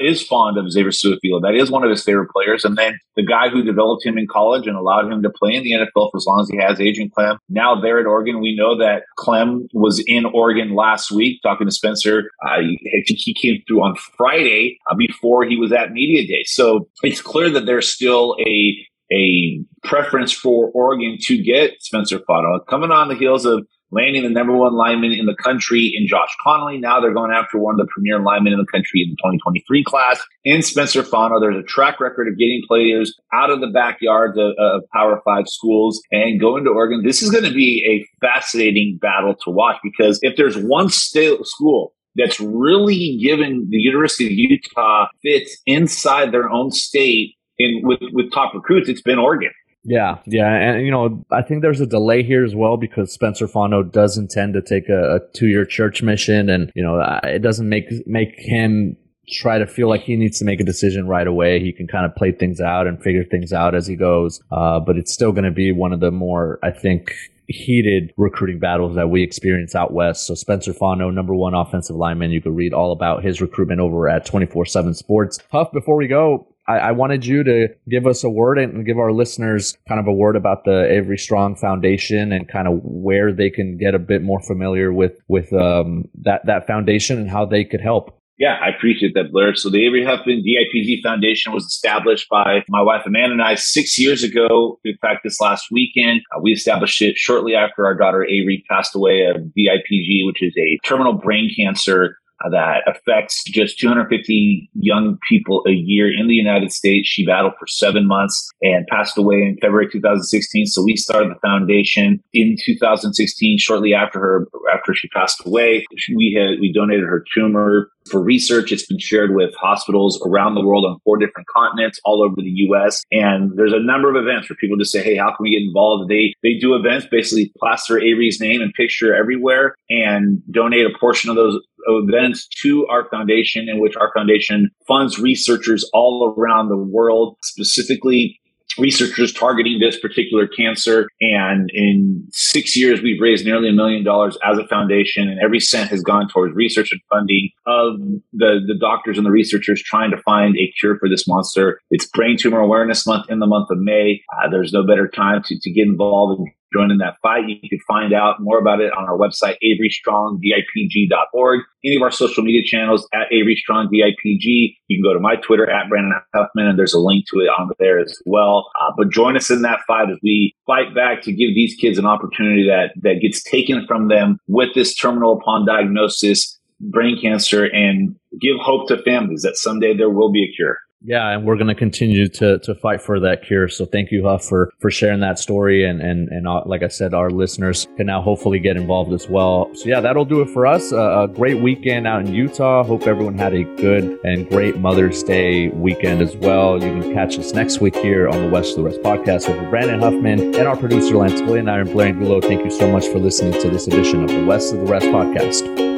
is 0.00 0.22
fond 0.22 0.58
of 0.58 0.70
Xavier 0.70 0.90
Su'a-Filo. 0.90 1.40
That 1.40 1.54
is 1.54 1.70
one 1.70 1.84
of 1.84 1.90
his 1.90 2.02
favorite 2.02 2.30
players. 2.30 2.64
And 2.64 2.76
then 2.76 2.98
the 3.16 3.24
guy 3.24 3.48
who 3.48 3.62
developed 3.62 4.04
him 4.04 4.18
in 4.18 4.26
college 4.30 4.66
and 4.66 4.76
allowed 4.76 5.10
him 5.10 5.22
to 5.22 5.30
play 5.30 5.54
in 5.54 5.62
the 5.62 5.72
NFL 5.72 6.10
for 6.10 6.16
as 6.16 6.26
long 6.26 6.40
as 6.40 6.48
he 6.48 6.58
has, 6.58 6.80
Adrian 6.80 7.10
Klemm. 7.16 7.38
Now 7.48 7.80
there 7.80 7.98
at 7.98 8.06
Oregon, 8.06 8.40
we 8.40 8.54
know 8.56 8.76
that 8.78 9.02
Klemm 9.18 9.66
was 9.72 10.02
in 10.06 10.24
Oregon 10.26 10.74
last 10.74 11.10
week 11.10 11.40
talking 11.42 11.66
to 11.66 11.72
Spencer. 11.72 12.30
Uh, 12.46 12.60
he 13.06 13.34
came 13.34 13.62
through 13.66 13.82
on 13.82 13.96
Friday 14.16 14.78
uh, 14.90 14.94
before 14.94 15.44
he 15.44 15.56
was 15.56 15.72
at 15.72 15.92
Media 15.92 16.26
Day. 16.26 16.44
So 16.44 16.88
it's 17.02 17.20
clear 17.20 17.50
that 17.50 17.66
there's 17.66 17.88
still 17.88 18.36
a 18.46 18.76
a 19.12 19.62
preference 19.84 20.32
for 20.32 20.70
Oregon 20.74 21.16
to 21.22 21.42
get 21.42 21.80
Spencer 21.80 22.20
Fano. 22.26 22.60
Coming 22.68 22.90
on 22.90 23.08
the 23.08 23.14
heels 23.14 23.44
of 23.44 23.66
landing 23.92 24.24
the 24.24 24.30
number 24.30 24.52
one 24.52 24.74
lineman 24.74 25.12
in 25.12 25.26
the 25.26 25.36
country 25.36 25.92
in 25.96 26.06
Josh 26.06 26.28
Conerly. 26.44 26.80
Now 26.80 27.00
they're 27.00 27.14
going 27.14 27.30
after 27.30 27.58
one 27.58 27.74
of 27.74 27.86
the 27.86 27.90
premier 27.92 28.20
linemen 28.20 28.52
in 28.52 28.58
the 28.58 28.66
country 28.66 29.02
in 29.02 29.10
the 29.10 29.16
2023 29.16 29.84
class 29.84 30.20
in 30.44 30.62
Spencer 30.62 31.02
Fano. 31.02 31.40
There's 31.40 31.56
a 31.56 31.62
track 31.62 32.00
record 32.00 32.28
of 32.28 32.38
getting 32.38 32.62
players 32.66 33.14
out 33.32 33.50
of 33.50 33.60
the 33.60 33.68
backyards 33.68 34.36
of, 34.38 34.54
of 34.58 34.82
Power 34.92 35.20
Five 35.24 35.48
schools 35.48 36.00
and 36.10 36.40
going 36.40 36.64
to 36.64 36.70
Oregon. 36.70 37.02
This 37.04 37.22
is 37.22 37.30
going 37.30 37.44
to 37.44 37.54
be 37.54 37.84
a 37.88 38.26
fascinating 38.26 38.98
battle 39.00 39.34
to 39.44 39.50
watch 39.50 39.76
because 39.82 40.18
if 40.22 40.36
there's 40.36 40.56
one 40.56 40.88
state 40.88 41.38
school 41.46 41.92
that's 42.16 42.40
really 42.40 43.18
given 43.22 43.68
the 43.70 43.76
University 43.76 44.26
of 44.26 44.32
Utah 44.32 45.06
fits 45.22 45.58
inside 45.66 46.32
their 46.32 46.50
own 46.50 46.70
state 46.70 47.34
in 47.58 47.80
with, 47.82 48.00
with 48.12 48.32
top 48.32 48.54
recruits, 48.54 48.88
it's 48.88 49.02
been 49.02 49.18
Oregon. 49.18 49.50
Yeah, 49.88 50.18
yeah, 50.26 50.52
and 50.52 50.84
you 50.84 50.90
know, 50.90 51.24
I 51.30 51.42
think 51.42 51.62
there's 51.62 51.80
a 51.80 51.86
delay 51.86 52.24
here 52.24 52.44
as 52.44 52.56
well 52.56 52.76
because 52.76 53.12
Spencer 53.12 53.46
Fano 53.46 53.84
does 53.84 54.18
intend 54.18 54.54
to 54.54 54.62
take 54.62 54.88
a, 54.88 55.16
a 55.16 55.20
two-year 55.32 55.64
church 55.64 56.02
mission, 56.02 56.50
and 56.50 56.72
you 56.74 56.82
know, 56.82 57.00
it 57.22 57.40
doesn't 57.40 57.68
make 57.68 57.86
make 58.04 58.34
him 58.36 58.96
try 59.28 59.58
to 59.58 59.66
feel 59.66 59.88
like 59.88 60.02
he 60.02 60.16
needs 60.16 60.38
to 60.38 60.44
make 60.44 60.60
a 60.60 60.64
decision 60.64 61.06
right 61.06 61.26
away. 61.26 61.60
He 61.60 61.72
can 61.72 61.86
kind 61.86 62.04
of 62.04 62.14
play 62.16 62.32
things 62.32 62.60
out 62.60 62.86
and 62.86 63.00
figure 63.00 63.24
things 63.24 63.52
out 63.52 63.74
as 63.76 63.86
he 63.86 63.94
goes, 63.94 64.40
uh, 64.50 64.80
but 64.80 64.96
it's 64.96 65.12
still 65.12 65.32
going 65.32 65.44
to 65.44 65.50
be 65.52 65.70
one 65.72 65.92
of 65.92 66.00
the 66.00 66.10
more, 66.10 66.58
I 66.64 66.72
think, 66.72 67.14
heated 67.48 68.12
recruiting 68.16 68.58
battles 68.58 68.96
that 68.96 69.08
we 69.08 69.22
experience 69.22 69.74
out 69.74 69.92
west. 69.92 70.26
So 70.26 70.34
Spencer 70.34 70.72
Fano, 70.72 71.10
number 71.10 71.34
one 71.34 71.54
offensive 71.54 71.94
lineman. 71.96 72.30
You 72.30 72.42
could 72.42 72.56
read 72.56 72.72
all 72.72 72.92
about 72.92 73.24
his 73.24 73.40
recruitment 73.40 73.80
over 73.80 74.08
at 74.08 74.26
24-7 74.26 74.96
Sports. 74.96 75.38
Huff, 75.52 75.70
before 75.72 75.96
we 75.96 76.08
go, 76.08 76.48
I, 76.68 76.78
I, 76.78 76.92
wanted 76.92 77.24
you 77.24 77.44
to 77.44 77.68
give 77.88 78.06
us 78.06 78.24
a 78.24 78.30
word 78.30 78.58
and 78.58 78.84
give 78.84 78.98
our 78.98 79.12
listeners 79.12 79.76
kind 79.88 80.00
of 80.00 80.06
a 80.06 80.12
word 80.12 80.36
about 80.36 80.64
the 80.64 80.90
Avery 80.90 81.18
Strong 81.18 81.56
Foundation 81.56 82.32
and 82.32 82.48
kind 82.48 82.66
of 82.66 82.80
where 82.82 83.32
they 83.32 83.50
can 83.50 83.78
get 83.78 83.94
a 83.94 83.98
bit 83.98 84.22
more 84.22 84.40
familiar 84.40 84.92
with 84.92 85.20
with 85.28 85.52
um, 85.52 86.04
that 86.22 86.46
that 86.46 86.66
foundation 86.66 87.18
and 87.18 87.30
how 87.30 87.44
they 87.44 87.64
could 87.64 87.80
help. 87.80 88.20
Yeah, 88.38 88.58
I 88.62 88.68
appreciate 88.68 89.14
that, 89.14 89.32
Blair. 89.32 89.54
So 89.54 89.70
the 89.70 89.86
Avery 89.86 90.04
Huffman 90.04 90.44
DIPG 90.44 91.02
Foundation 91.02 91.54
was 91.54 91.64
established 91.64 92.28
by 92.28 92.64
my 92.68 92.82
wife 92.82 93.02
Amanda 93.06 93.32
and 93.32 93.42
I 93.42 93.54
six 93.54 93.98
years 93.98 94.22
ago. 94.22 94.78
In 94.84 94.96
fact, 95.00 95.20
this 95.24 95.40
last 95.40 95.68
weekend, 95.72 96.20
uh, 96.36 96.40
we 96.42 96.52
established 96.52 97.00
it 97.00 97.16
shortly 97.16 97.54
after 97.54 97.86
our 97.86 97.94
daughter 97.94 98.24
Avery 98.24 98.62
passed 98.68 98.94
away 98.94 99.24
of 99.24 99.36
DIPG, 99.36 100.26
which 100.26 100.42
is 100.42 100.54
a 100.58 100.78
terminal 100.86 101.14
brain 101.14 101.50
cancer 101.56 102.18
that 102.50 102.82
affects 102.86 103.44
just 103.44 103.78
250 103.78 104.70
young 104.74 105.18
people 105.28 105.62
a 105.66 105.72
year 105.72 106.08
in 106.12 106.28
the 106.28 106.34
United 106.34 106.72
States. 106.72 107.08
She 107.08 107.26
battled 107.26 107.54
for 107.58 107.66
seven 107.66 108.06
months 108.06 108.50
and 108.62 108.86
passed 108.88 109.16
away 109.18 109.36
in 109.36 109.56
February 109.60 109.88
2016. 109.90 110.66
So 110.66 110.82
we 110.82 110.96
started 110.96 111.30
the 111.30 111.40
foundation 111.40 112.22
in 112.32 112.56
2016, 112.64 113.58
shortly 113.58 113.94
after 113.94 114.20
her, 114.20 114.46
after 114.72 114.94
she 114.94 115.08
passed 115.08 115.44
away. 115.46 115.84
We 116.14 116.36
had, 116.38 116.60
we 116.60 116.72
donated 116.72 117.04
her 117.04 117.24
tumor 117.34 117.90
for 118.10 118.22
research. 118.22 118.72
It's 118.72 118.86
been 118.86 118.98
shared 118.98 119.34
with 119.34 119.54
hospitals 119.60 120.20
around 120.24 120.54
the 120.54 120.64
world 120.64 120.84
on 120.84 120.98
four 121.04 121.16
different 121.18 121.48
continents, 121.48 122.00
all 122.04 122.22
over 122.22 122.36
the 122.36 122.50
U.S. 122.68 123.02
And 123.10 123.52
there's 123.56 123.72
a 123.72 123.80
number 123.80 124.10
of 124.10 124.16
events 124.16 124.48
where 124.48 124.56
people 124.56 124.76
just 124.76 124.92
say, 124.92 125.02
"Hey, 125.02 125.16
how 125.16 125.28
can 125.28 125.42
we 125.42 125.50
get 125.50 125.62
involved?" 125.62 126.10
They 126.10 126.34
they 126.42 126.54
do 126.60 126.74
events, 126.74 127.06
basically 127.10 127.52
plaster 127.58 127.98
Avery's 127.98 128.40
name 128.40 128.60
and 128.60 128.72
picture 128.74 129.14
everywhere, 129.14 129.74
and 129.90 130.42
donate 130.50 130.86
a 130.86 130.98
portion 130.98 131.30
of 131.30 131.36
those 131.36 131.60
events 131.86 132.48
to 132.62 132.86
our 132.88 133.08
foundation, 133.08 133.68
in 133.68 133.80
which 133.80 133.96
our 133.96 134.10
foundation 134.14 134.70
funds 134.86 135.18
researchers 135.18 135.88
all 135.92 136.34
around 136.36 136.68
the 136.68 136.76
world, 136.76 137.36
specifically 137.42 138.40
researchers 138.78 139.32
targeting 139.32 139.78
this 139.80 139.98
particular 139.98 140.46
cancer. 140.46 141.08
And 141.20 141.70
in 141.72 142.26
six 142.30 142.76
years, 142.76 143.00
we've 143.00 143.20
raised 143.20 143.44
nearly 143.44 143.68
a 143.68 143.72
million 143.72 144.04
dollars 144.04 144.36
as 144.44 144.58
a 144.58 144.66
foundation, 144.66 145.28
and 145.28 145.40
every 145.42 145.60
cent 145.60 145.90
has 145.90 146.02
gone 146.02 146.28
towards 146.28 146.54
research 146.54 146.90
and 146.92 147.00
funding 147.08 147.50
of 147.66 147.98
the, 148.32 148.60
the 148.66 148.76
doctors 148.78 149.16
and 149.16 149.26
the 149.26 149.30
researchers 149.30 149.82
trying 149.82 150.10
to 150.10 150.18
find 150.22 150.56
a 150.56 150.72
cure 150.78 150.98
for 150.98 151.08
this 151.08 151.26
monster. 151.26 151.80
It's 151.90 152.06
Brain 152.06 152.36
Tumor 152.38 152.60
Awareness 152.60 153.06
Month 153.06 153.30
in 153.30 153.38
the 153.38 153.46
month 153.46 153.70
of 153.70 153.78
May. 153.78 154.20
Uh, 154.36 154.50
there's 154.50 154.72
no 154.72 154.86
better 154.86 155.08
time 155.08 155.42
to, 155.44 155.58
to 155.58 155.70
get 155.70 155.86
involved 155.86 156.40
and 156.40 156.48
join 156.72 156.90
in 156.90 156.98
that 156.98 157.16
fight. 157.22 157.44
You 157.48 157.68
can 157.68 157.78
find 157.86 158.12
out 158.12 158.36
more 158.40 158.58
about 158.58 158.80
it 158.80 158.92
on 158.92 159.04
our 159.04 159.16
website, 159.16 159.56
averystrongdipg.org, 159.62 161.60
any 161.84 161.96
of 161.96 162.02
our 162.02 162.10
social 162.10 162.42
media 162.42 162.62
channels 162.64 163.08
at 163.14 163.30
averystrongdipg. 163.32 164.14
You 164.24 164.74
can 164.90 165.02
go 165.02 165.12
to 165.12 165.20
my 165.20 165.36
Twitter 165.36 165.70
at 165.70 165.88
Brandon 165.88 166.12
Huffman, 166.34 166.66
and 166.66 166.78
there's 166.78 166.94
a 166.94 166.98
link 166.98 167.24
to 167.32 167.40
it 167.40 167.48
on 167.48 167.70
there 167.78 167.98
as 167.98 168.20
well. 168.26 168.70
Uh, 168.80 168.92
but 168.96 169.10
join 169.10 169.36
us 169.36 169.50
in 169.50 169.62
that 169.62 169.80
fight 169.86 170.10
as 170.10 170.18
we 170.22 170.54
fight 170.66 170.94
back 170.94 171.22
to 171.22 171.32
give 171.32 171.54
these 171.54 171.74
kids 171.74 171.98
an 171.98 172.06
opportunity 172.06 172.66
that, 172.66 172.92
that 173.02 173.20
gets 173.20 173.42
taken 173.42 173.86
from 173.86 174.08
them 174.08 174.38
with 174.48 174.74
this 174.74 174.94
terminal 174.94 175.38
upon 175.38 175.66
diagnosis 175.66 176.58
brain 176.80 177.18
cancer 177.20 177.64
and 177.64 178.14
give 178.40 178.56
hope 178.60 178.88
to 178.88 179.02
families 179.02 179.42
that 179.42 179.56
someday 179.56 179.96
there 179.96 180.10
will 180.10 180.30
be 180.30 180.44
a 180.44 180.54
cure. 180.54 180.78
Yeah, 181.06 181.30
and 181.30 181.44
we're 181.46 181.54
going 181.54 181.68
to 181.68 181.74
continue 181.74 182.28
to 182.28 182.58
to 182.58 182.74
fight 182.74 183.00
for 183.00 183.20
that 183.20 183.44
cure. 183.44 183.68
So 183.68 183.86
thank 183.86 184.10
you, 184.10 184.24
Huff, 184.24 184.44
for 184.44 184.72
for 184.80 184.90
sharing 184.90 185.20
that 185.20 185.38
story. 185.38 185.84
And 185.84 186.00
and 186.00 186.28
and 186.30 186.48
uh, 186.48 186.62
like 186.66 186.82
I 186.82 186.88
said, 186.88 187.14
our 187.14 187.30
listeners 187.30 187.86
can 187.96 188.06
now 188.06 188.20
hopefully 188.20 188.58
get 188.58 188.76
involved 188.76 189.12
as 189.12 189.28
well. 189.28 189.70
So 189.74 189.88
yeah, 189.88 190.00
that'll 190.00 190.24
do 190.24 190.40
it 190.40 190.50
for 190.50 190.66
us. 190.66 190.92
Uh, 190.92 191.22
a 191.22 191.28
great 191.28 191.62
weekend 191.62 192.08
out 192.08 192.26
in 192.26 192.34
Utah. 192.34 192.82
Hope 192.82 193.06
everyone 193.06 193.38
had 193.38 193.54
a 193.54 193.62
good 193.76 194.18
and 194.24 194.48
great 194.48 194.78
Mother's 194.78 195.22
Day 195.22 195.68
weekend 195.68 196.22
as 196.22 196.36
well. 196.36 196.74
You 196.74 197.00
can 197.00 197.14
catch 197.14 197.38
us 197.38 197.52
next 197.52 197.80
week 197.80 197.94
here 197.94 198.28
on 198.28 198.42
the 198.42 198.50
West 198.50 198.76
of 198.76 198.78
the 198.78 198.90
Rest 198.90 199.00
podcast 199.02 199.48
with 199.48 199.70
Brandon 199.70 200.00
Huffman 200.00 200.56
and 200.56 200.66
our 200.66 200.76
producer 200.76 201.16
Lance 201.16 201.40
William 201.40 201.68
and 201.68 201.70
I 201.70 201.78
am 201.80 201.86
Blair 201.92 202.08
Angulo. 202.08 202.40
Thank 202.40 202.64
you 202.64 202.70
so 202.70 202.90
much 202.90 203.06
for 203.06 203.18
listening 203.18 203.60
to 203.62 203.70
this 203.70 203.86
edition 203.86 204.24
of 204.24 204.30
the 204.30 204.44
West 204.44 204.74
of 204.74 204.80
the 204.80 204.86
Rest 204.86 205.06
podcast. 205.06 205.95